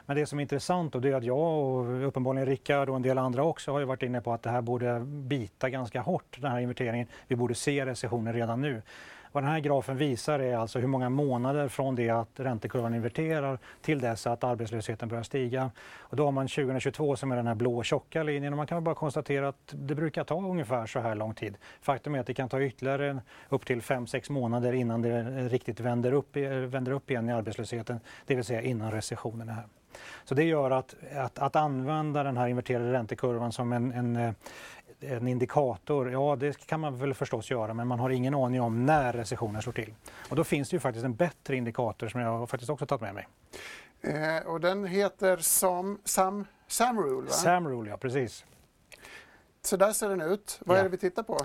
[0.07, 3.03] Men det som är intressant och det är att jag och uppenbarligen Rickard och en
[3.03, 6.37] del andra också har ju varit inne på att det här borde bita ganska hårt,
[6.41, 7.07] den här inverteringen.
[7.29, 8.83] Vi borde se recessioner redan nu.
[9.33, 13.59] Vad den här grafen visar är alltså hur många månader från det att räntekurvan inverterar
[13.81, 15.71] till dess att arbetslösheten börjar stiga.
[15.99, 18.85] Och då har man 2022 som är den här blå tjocka linjen och man kan
[18.85, 21.57] bara konstatera att det brukar ta ungefär så här lång tid.
[21.81, 26.13] Faktum är att det kan ta ytterligare upp till 5-6 månader innan det riktigt vänder
[26.13, 29.67] upp, vänder upp igen i arbetslösheten, det vill säga innan recessionen är här.
[30.25, 34.33] Så det gör att, att, att använda den här inverterade räntekurvan som en, en, eh,
[35.03, 38.87] en indikator, ja det kan man väl förstås göra men man har ingen aning om
[38.87, 39.95] när recessionen slår till.
[40.29, 43.15] Och då finns det ju faktiskt en bättre indikator som jag faktiskt också tagit med
[43.15, 43.29] mig.
[44.01, 47.27] Eh, och den heter som, Sam, Samrule?
[47.27, 47.33] Va?
[47.33, 48.45] Samrule, ja precis.
[49.63, 50.61] Så där ser den ut.
[50.65, 50.81] Vad ja.
[50.81, 51.39] är det vi tittar på?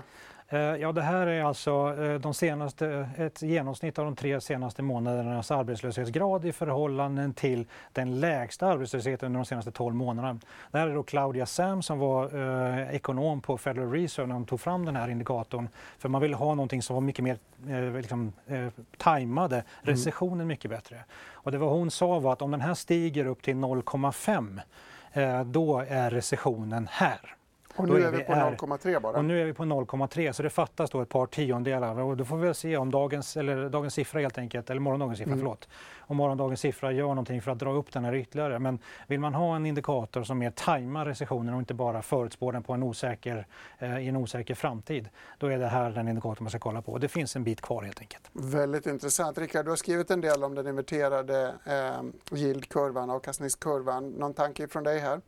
[0.50, 4.82] Eh, ja, det här är alltså eh, de senaste, ett genomsnitt av de tre senaste
[4.82, 10.40] månadernas arbetslöshetsgrad i förhållande till den lägsta arbetslösheten under de senaste 12 månaderna.
[10.70, 12.24] Det här är då Claudia Sam som var
[12.78, 15.68] eh, ekonom på Federal Reserve när de tog fram den här indikatorn.
[15.98, 17.38] För man ville ha någonting som var mycket mer
[17.68, 19.66] eh, liksom, eh, tajmade mm.
[19.80, 20.48] recessionen mm.
[20.48, 21.04] mycket bättre.
[21.30, 24.60] Och det var hon sa var att om den här stiger upp till 0,5
[25.12, 27.37] eh, då är recessionen här.
[27.78, 29.16] Och nu är vi på 0,3 bara?
[29.16, 32.24] Och nu är vi på 0,3 så det fattas då ett par tiondelar och då
[32.24, 35.38] får vi se om dagens, eller dagens siffra helt enkelt, eller morgondagens siffra, mm.
[35.38, 35.68] förlåt.
[35.98, 38.58] Om morgondagens siffra gör någonting för att dra upp den här ytterligare.
[38.58, 42.62] Men vill man ha en indikator som mer tajmar recessionen och inte bara förutspår den
[42.62, 43.46] på en osäker,
[43.78, 45.08] eh, i en osäker framtid,
[45.38, 46.98] då är det här den indikator man ska kolla på.
[46.98, 48.30] Det finns en bit kvar helt enkelt.
[48.32, 49.38] Väldigt intressant.
[49.38, 54.10] Rickard, du har skrivit en del om den inverterade eh, yieldkurvan, avkastningskurvan.
[54.10, 55.20] Någon tanke från dig här?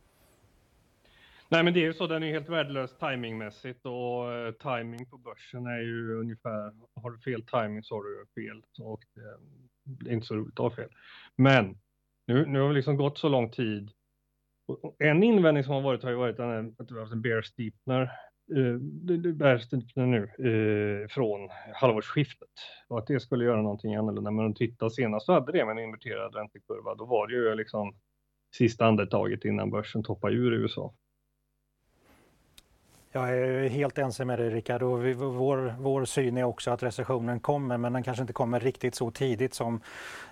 [1.51, 2.07] Nej, men det är ju så.
[2.07, 6.73] Den är helt värdelös timingmässigt och eh, timing på börsen är ju ungefär.
[6.95, 9.39] Har du fel timing så har du fel och eh,
[9.83, 10.89] det är inte så roligt att ha fel.
[11.35, 11.77] Men
[12.27, 13.91] nu, nu har vi liksom gått så lång tid.
[14.99, 18.11] En invändning som har varit har ju varit att vi har haft en bear steepener
[18.55, 18.75] uh,
[19.95, 22.49] eh, nu uh, från halvårsskiftet
[22.87, 24.31] och att det skulle göra någonting annorlunda.
[24.31, 26.95] Men om du tittar senast så hade det med en inverterad räntekurva.
[26.95, 27.95] Då var det ju liksom
[28.55, 30.93] sista andetaget innan börsen toppade ur i USA.
[33.13, 36.83] Jag är helt ense med dig Rickard och vi, vår, vår syn är också att
[36.83, 39.81] recessionen kommer men den kanske inte kommer riktigt så tidigt som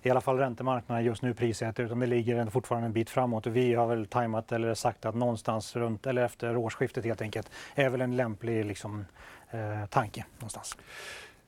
[0.02, 3.56] i alla fall räntemarknaden just nu prissätter utan det ligger fortfarande en bit framåt och
[3.56, 7.90] vi har väl tajmat eller sagt att någonstans runt eller efter årsskiftet helt enkelt är
[7.90, 9.06] väl en lämplig liksom,
[9.52, 10.78] eh, tanke någonstans.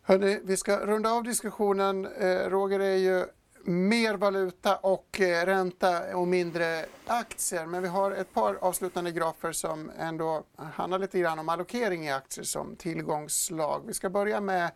[0.03, 2.05] Hörrni, vi ska runda av diskussionen.
[2.05, 3.25] Eh, Roger är ju
[3.63, 7.65] mer valuta och eh, ränta och mindre aktier.
[7.65, 12.11] Men vi har ett par avslutande grafer som ändå handlar lite grann om allokering i
[12.11, 13.83] aktier som tillgångsslag.
[13.87, 14.71] Vi ska börja med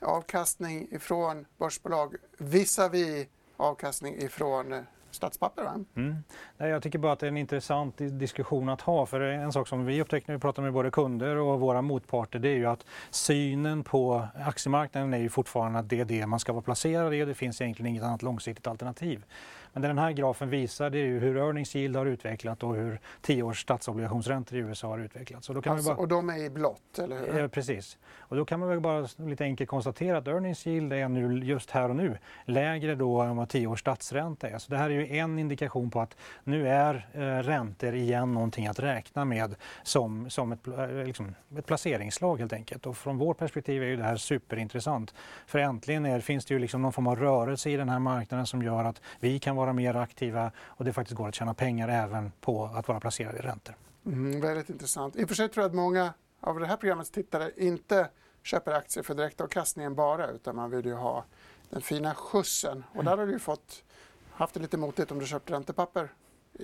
[0.00, 5.62] avkastning ifrån börsbolag visavi avkastning ifrån statspapper.
[5.62, 5.74] Va?
[5.96, 6.16] Mm.
[6.56, 9.06] Jag tycker bara att det är en intressant diskussion att ha.
[9.06, 12.38] För en sak som vi upptäckte när vi pratar med både kunder och våra motparter
[12.38, 16.40] det är ju att synen på aktiemarknaden är ju fortfarande att det är det man
[16.40, 19.24] ska vara placerad i och det finns egentligen inget annat långsiktigt alternativ.
[19.72, 22.74] Men det den här grafen visar det är ju hur earnings yield har utvecklat och
[22.74, 25.48] hur tioårs statsobligationsräntor i USA har utvecklats.
[25.48, 25.98] Och, då kan alltså, bara...
[25.98, 27.40] och de är i blått, eller hur?
[27.40, 27.98] Ja, precis.
[28.18, 31.70] Och då kan man väl bara lite enkelt konstatera att earnings yield är nu, just
[31.70, 34.58] här och nu lägre då än vad tioårs statsränta är.
[34.58, 38.66] Så det här är ju en indikation på att nu är eh, räntor igen någonting
[38.66, 42.86] att räkna med som, som ett, eh, liksom, ett placeringslag helt enkelt.
[42.86, 45.14] Och från vårt perspektiv är ju det här superintressant.
[45.46, 48.46] För äntligen är, finns det ju liksom någon form av rörelse i den här marknaden
[48.46, 51.88] som gör att vi kan vara mer aktiva och det faktiskt går att tjäna pengar
[51.88, 53.74] även på att vara placerad i räntor.
[54.06, 55.16] Mm, väldigt intressant.
[55.16, 58.08] I och för sig tror jag att många av det här programmets tittare inte
[58.42, 61.24] köper aktier för direktavkastningen bara utan man vill ju ha
[61.70, 62.84] den fina skjutsen.
[62.94, 63.84] Och där har du ju fått
[64.30, 66.08] haft det lite motigt om du köpt räntepapper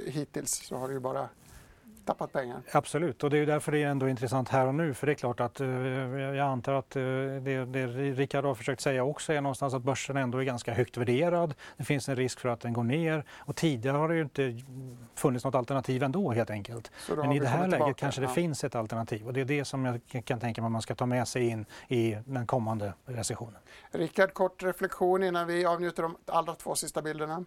[0.07, 1.29] hittills så har du ju bara
[2.05, 2.63] tappat pengar.
[2.73, 4.95] Absolut, och det är därför det är ändå intressant här och nu.
[4.95, 8.81] För det är klart att eh, jag antar att eh, det, det Rickard har försökt
[8.81, 11.55] säga också är någonstans att börsen ändå är ganska högt värderad.
[11.77, 14.61] Det finns en risk för att den går ner och tidigare har det ju inte
[15.15, 16.91] funnits något alternativ ändå helt enkelt.
[17.17, 17.95] Men i det här läget tillbaka.
[17.95, 18.33] kanske det ja.
[18.33, 20.95] finns ett alternativ och det är det som jag kan tänka mig att man ska
[20.95, 23.61] ta med sig in i den kommande recessionen.
[23.91, 27.45] Rickard, kort reflektion innan vi avnjuter de allra två sista bilderna.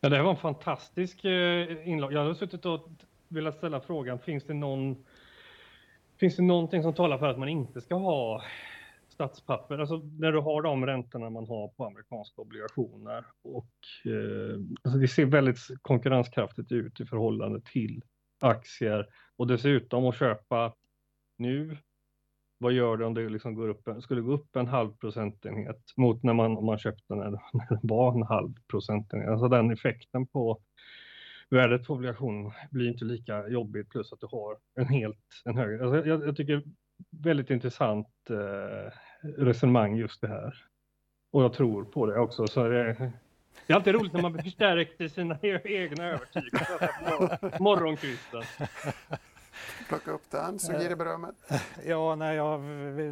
[0.00, 2.12] Ja, det här var en fantastisk eh, inlag.
[2.12, 2.88] Jag har suttit och
[3.32, 5.04] velat ställa frågan, finns det någon
[6.22, 8.42] Finns det någonting som talar för att man inte ska ha
[9.08, 13.70] statspapper, alltså när du har de räntorna man har på amerikanska obligationer och
[14.04, 18.02] eh, alltså det ser väldigt konkurrenskraftigt ut i förhållande till
[18.40, 19.06] aktier
[19.36, 20.74] och dessutom att köpa
[21.38, 21.76] nu.
[22.58, 26.22] Vad gör det om det liksom går upp, skulle gå upp en halv procentenhet mot
[26.22, 30.26] när man, om man köpte när, när det var en halv procentenhet, alltså den effekten
[30.26, 30.60] på
[31.52, 35.84] värdet på obligationen blir inte lika jobbigt plus att du har en helt en högre.
[35.84, 36.62] Alltså jag, jag tycker
[37.10, 38.92] väldigt intressant eh,
[39.38, 40.54] resonemang just det här.
[41.30, 42.46] Och jag tror på det också.
[42.46, 43.12] Så det,
[43.66, 44.32] det är alltid roligt när man
[45.00, 48.42] i sina egna övertygelser morgonkvisten
[49.92, 51.34] plocka upp den, så ger det berömmet.
[51.84, 52.56] Ja, nej, ja,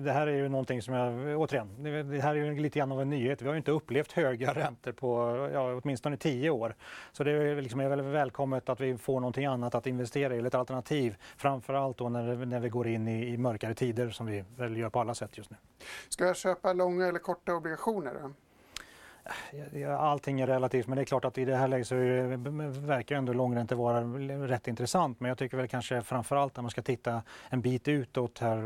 [0.05, 3.01] det här är ju någonting som jag, återigen, det här är ju lite grann av
[3.01, 3.43] en nyhet.
[3.43, 5.09] Vi har ju inte upplevt höga räntor på
[5.53, 6.75] ja, åtminstone tio år.
[7.13, 10.39] Så det är, liksom, är väl välkommet att vi får någonting annat att investera i,
[10.39, 11.17] eller ett alternativ.
[11.37, 14.77] Framför allt då när, när vi går in i, i mörkare tider som vi väl
[14.77, 15.57] gör på alla sätt just nu.
[16.09, 18.15] Ska jag köpa långa eller korta obligationer?
[18.23, 18.33] Då?
[19.99, 21.95] Allting är relativt, men det är klart att i det här läget så
[22.81, 24.01] verkar ändå långräntor vara
[24.49, 25.21] rätt intressant.
[25.21, 28.57] Men jag tycker väl kanske framför allt när man ska titta en bit utåt här,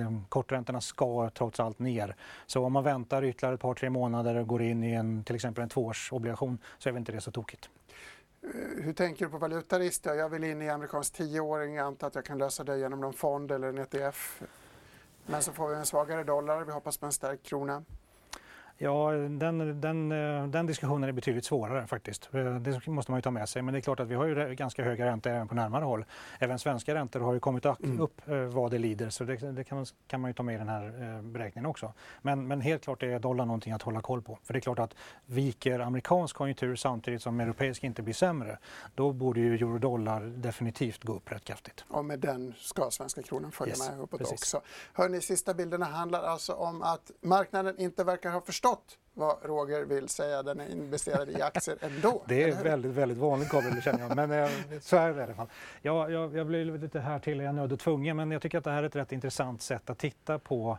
[0.00, 2.16] eh, korträntorna ska trots allt ner.
[2.46, 5.34] Så om man väntar ytterligare ett par, tre månader och går in i en, till
[5.34, 7.70] exempel en tvåårsobligation så är väl inte det så tokigt.
[8.42, 10.06] Eh, hur tänker du på valutarisk?
[10.06, 11.74] Jag vill in i amerikansk tioåring.
[11.74, 14.42] Jag antar att jag kan lösa det genom någon fond eller en ETF.
[15.26, 16.64] Men så får vi en svagare dollar.
[16.64, 17.84] Vi hoppas på en stark krona.
[18.82, 22.28] Ja, den, den, eh, den diskussionen är betydligt svårare faktiskt.
[22.32, 23.62] Eh, det måste man ju ta med sig.
[23.62, 26.04] Men det är klart att vi har ju ganska höga räntor även på närmare håll.
[26.38, 28.00] Även svenska räntor har ju kommit mm.
[28.00, 28.50] upp mm.
[28.50, 30.68] vad det lider så det, det kan, man, kan, man ju ta med i den
[30.68, 31.92] här beräkningen också.
[32.22, 34.38] Men, men helt klart är dollar någonting att hålla koll på.
[34.44, 34.94] För det är klart att
[35.26, 38.58] viker amerikansk konjunktur samtidigt som europeisk inte blir sämre,
[38.94, 41.84] då borde ju euro-dollar definitivt gå upp rätt kraftigt.
[41.88, 44.32] Och med den ska svenska kronan följa yes, med uppåt precis.
[44.32, 44.60] också.
[44.92, 49.84] Hörni, sista bilderna handlar alltså om att marknaden inte verkar ha förstått förstått vad Roger
[49.84, 52.22] vill säga, den är investerad i aktier ändå.
[52.28, 54.16] Det är väldigt, väldigt vanligt Gabriel, känner jag.
[54.16, 54.50] Men eh,
[54.80, 55.48] så är det i alla fall.
[55.82, 58.64] Jag, jag, jag blir lite här till, jag nödd och tvungen, men jag tycker att
[58.64, 60.78] det här är ett rätt intressant sätt att titta på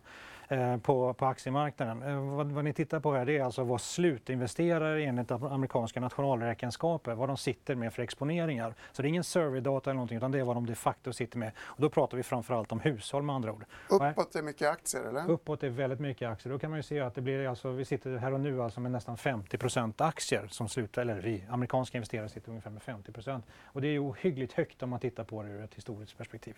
[0.77, 2.03] på, på aktiemarknaden.
[2.03, 7.15] Eh, vad, vad, ni tittar på här det är alltså vad slutinvesterare enligt amerikanska nationalräkenskaper,
[7.15, 8.73] vad de sitter med för exponeringar.
[8.91, 11.37] Så det är ingen surveydata eller någonting utan det är vad de de facto sitter
[11.37, 11.51] med.
[11.59, 13.65] Och då pratar vi framförallt om hushåll med andra ord.
[13.89, 15.29] Uppåt är mycket aktier eller?
[15.29, 16.53] Uppåt är väldigt mycket aktier.
[16.53, 18.79] Då kan man ju se att det blir alltså, vi sitter här och nu alltså
[18.79, 23.81] med nästan 50% aktier som slutar, eller vi amerikanska investerare sitter ungefär med 50% Och
[23.81, 26.55] det är ju ohyggligt högt om man tittar på det ur ett historiskt perspektiv.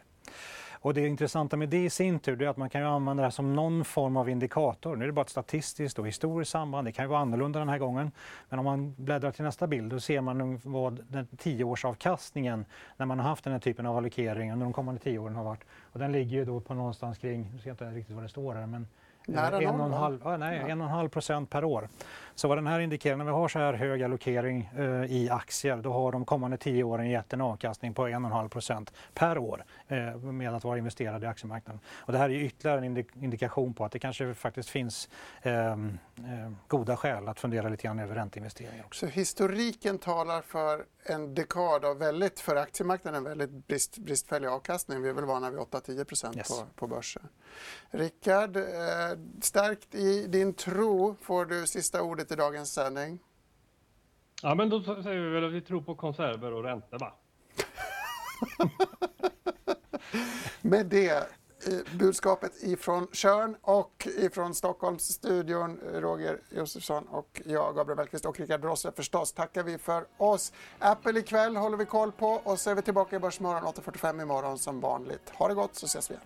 [0.83, 3.31] Och det intressanta med det i sin tur är att man kan använda det här
[3.31, 4.95] som någon form av indikator.
[4.95, 6.87] Nu är det bara ett statistiskt och historiskt samband.
[6.87, 8.11] Det kan ju vara annorlunda den här gången.
[8.49, 12.65] Men om man bläddrar till nästa bild då ser man vad den tioårsavkastningen
[12.97, 15.43] när man har haft den här typen av allokering under de kommande tio åren har
[15.43, 15.63] varit.
[15.91, 18.29] Och den ligger ju då på någonstans kring, nu ser jag inte riktigt vad det
[18.29, 18.87] står här, men
[19.27, 21.89] Nära en och en halv, ja, nej, en och en halv procent per år.
[22.35, 25.77] Så vad den här indikerar, när vi har så här hög allokering eh, i aktier,
[25.77, 28.93] då har de kommande tio åren gett en avkastning på en och en halv procent
[29.13, 31.79] per år eh, med att vara investerad i aktiemarknaden.
[31.89, 35.09] Och det här är ytterligare en indik indikation på att det kanske faktiskt finns
[35.41, 35.75] eh, eh,
[36.67, 39.05] goda skäl att fundera lite grann över ränteinvesteringar också.
[39.05, 45.01] Så historiken talar för en dekad av väldigt, för aktiemarknaden, väldigt brist, bristfällig avkastning.
[45.01, 46.47] Vi är väl vana vid 8-10 procent yes.
[46.47, 47.27] på, på börsen.
[47.91, 48.63] Rickard, eh,
[49.41, 53.19] stärkt i din tro får du sista ordet i dagens sändning.
[54.41, 57.13] Ja, men då säger vi väl att vi tror på konserver och räntor, va?
[60.61, 61.29] Med det
[61.99, 68.91] budskapet ifrån Körn och ifrån Stockholmsstudion, Roger Josefsson och jag, Gabriel Mellqvist och Rickard Rosse
[68.91, 70.53] förstås, tackar vi för oss.
[70.79, 74.57] Apple ikväll håller vi koll på och så är vi tillbaka i Börsmorgon 8.45 imorgon
[74.57, 75.29] som vanligt.
[75.29, 76.25] Ha det gott så ses vi igen.